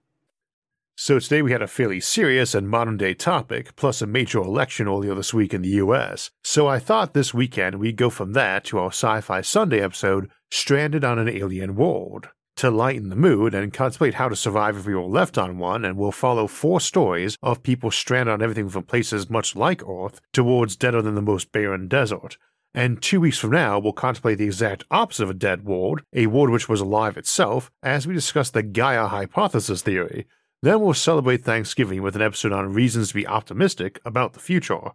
So 1.05 1.19
today 1.19 1.43
we 1.43 1.51
had 1.51 1.63
a 1.63 1.67
fairly 1.67 1.99
serious 1.99 2.55
and 2.55 2.69
modern 2.69 2.97
day 2.97 3.13
topic, 3.13 3.75
plus 3.75 4.03
a 4.03 4.07
major 4.07 4.39
election 4.39 4.87
earlier 4.87 5.17
this 5.17 5.35
week 5.35 5.53
in 5.53 5.63
the 5.63 5.81
US. 5.83 6.31
So 6.45 6.69
I 6.69 6.79
thought 6.79 7.13
this 7.13 7.35
weekend 7.35 7.81
we'd 7.81 7.97
go 7.97 8.09
from 8.09 8.35
that 8.35 8.63
to 8.67 8.79
our 8.79 8.93
Sci 8.93 9.21
Fi 9.21 9.41
Sunday 9.41 9.81
episode, 9.81 10.31
Stranded 10.53 11.03
on 11.03 11.19
an 11.19 11.29
Alien 11.29 11.75
World. 11.75 12.29
To 12.59 12.71
lighten 12.71 13.09
the 13.09 13.17
mood 13.17 13.53
and 13.53 13.73
contemplate 13.73 14.15
how 14.15 14.29
to 14.29 14.37
survive 14.37 14.77
if 14.77 14.87
we 14.87 14.95
were 14.95 15.03
left 15.03 15.37
on 15.39 15.59
one, 15.59 15.85
and 15.85 15.97
we'll 15.97 16.13
follow 16.13 16.47
four 16.47 16.81
stories 16.81 17.37
of 17.43 17.65
people 17.65 17.91
stranded 17.91 18.35
on 18.35 18.41
everything 18.41 18.69
from 18.69 18.85
places 18.85 19.29
much 19.29 19.57
like 19.57 19.83
Earth 19.83 20.21
towards 20.33 20.77
deader 20.77 21.03
than 21.03 21.17
the 21.17 21.21
most 21.21 21.51
barren 21.51 21.89
desert. 21.89 22.39
And 22.75 23.03
two 23.03 23.21
weeks 23.21 23.39
from 23.39 23.51
now, 23.51 23.81
we'll 23.81 23.93
contemplate 23.93 24.39
the 24.39 24.45
exact 24.45 24.85
opposite 24.89 25.25
of 25.25 25.31
a 25.31 25.35
dead 25.35 25.65
world, 25.65 26.03
a 26.13 26.29
world 26.29 26.51
which 26.51 26.69
was 26.69 26.81
alive 26.81 27.17
itself, 27.17 27.73
as 27.83 28.07
we 28.07 28.15
discuss 28.15 28.51
the 28.51 28.63
Gaia 28.63 29.09
hypothesis 29.09 29.83
theory, 29.83 30.29
then 30.63 30.81
we'll 30.81 30.95
celebrate 30.95 31.45
Thanksgiving 31.45 32.03
with 32.03 32.17
an 32.17 32.23
episode 32.23 32.53
on 32.53 32.73
reasons 32.73 33.09
to 33.09 33.15
be 33.15 33.27
optimistic 33.27 34.01
about 34.05 34.33
the 34.33 34.41
future. 34.41 34.93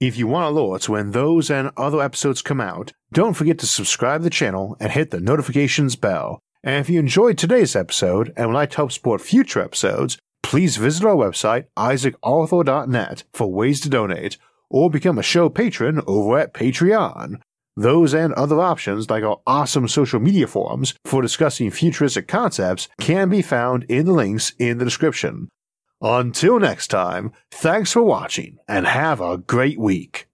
If 0.00 0.18
you 0.18 0.26
want 0.26 0.54
alerts 0.54 0.88
when 0.88 1.12
those 1.12 1.50
and 1.50 1.70
other 1.76 2.02
episodes 2.02 2.42
come 2.42 2.60
out, 2.60 2.92
don't 3.12 3.34
forget 3.34 3.58
to 3.60 3.66
subscribe 3.66 4.20
to 4.20 4.24
the 4.24 4.30
channel 4.30 4.76
and 4.78 4.92
hit 4.92 5.10
the 5.10 5.20
notifications 5.20 5.96
bell. 5.96 6.40
And 6.62 6.80
if 6.80 6.90
you 6.90 6.98
enjoyed 6.98 7.38
today's 7.38 7.76
episode 7.76 8.32
and 8.36 8.48
would 8.48 8.54
like 8.54 8.70
to 8.70 8.76
help 8.76 8.92
support 8.92 9.20
future 9.20 9.60
episodes, 9.60 10.18
please 10.42 10.76
visit 10.76 11.06
our 11.06 11.14
website, 11.14 11.66
isaacarthur.net, 11.78 13.24
for 13.32 13.52
ways 13.52 13.80
to 13.80 13.88
donate, 13.88 14.36
or 14.68 14.90
become 14.90 15.18
a 15.18 15.22
show 15.22 15.48
patron 15.48 16.02
over 16.06 16.38
at 16.38 16.52
Patreon. 16.52 17.40
Those 17.76 18.14
and 18.14 18.32
other 18.34 18.60
options, 18.60 19.10
like 19.10 19.24
our 19.24 19.40
awesome 19.46 19.88
social 19.88 20.20
media 20.20 20.46
forums 20.46 20.94
for 21.04 21.22
discussing 21.22 21.70
futuristic 21.70 22.28
concepts, 22.28 22.88
can 23.00 23.28
be 23.28 23.42
found 23.42 23.84
in 23.84 24.06
the 24.06 24.12
links 24.12 24.52
in 24.58 24.78
the 24.78 24.84
description. 24.84 25.48
Until 26.00 26.60
next 26.60 26.88
time, 26.88 27.32
thanks 27.50 27.92
for 27.92 28.02
watching 28.02 28.58
and 28.68 28.86
have 28.86 29.20
a 29.20 29.38
great 29.38 29.78
week. 29.78 30.28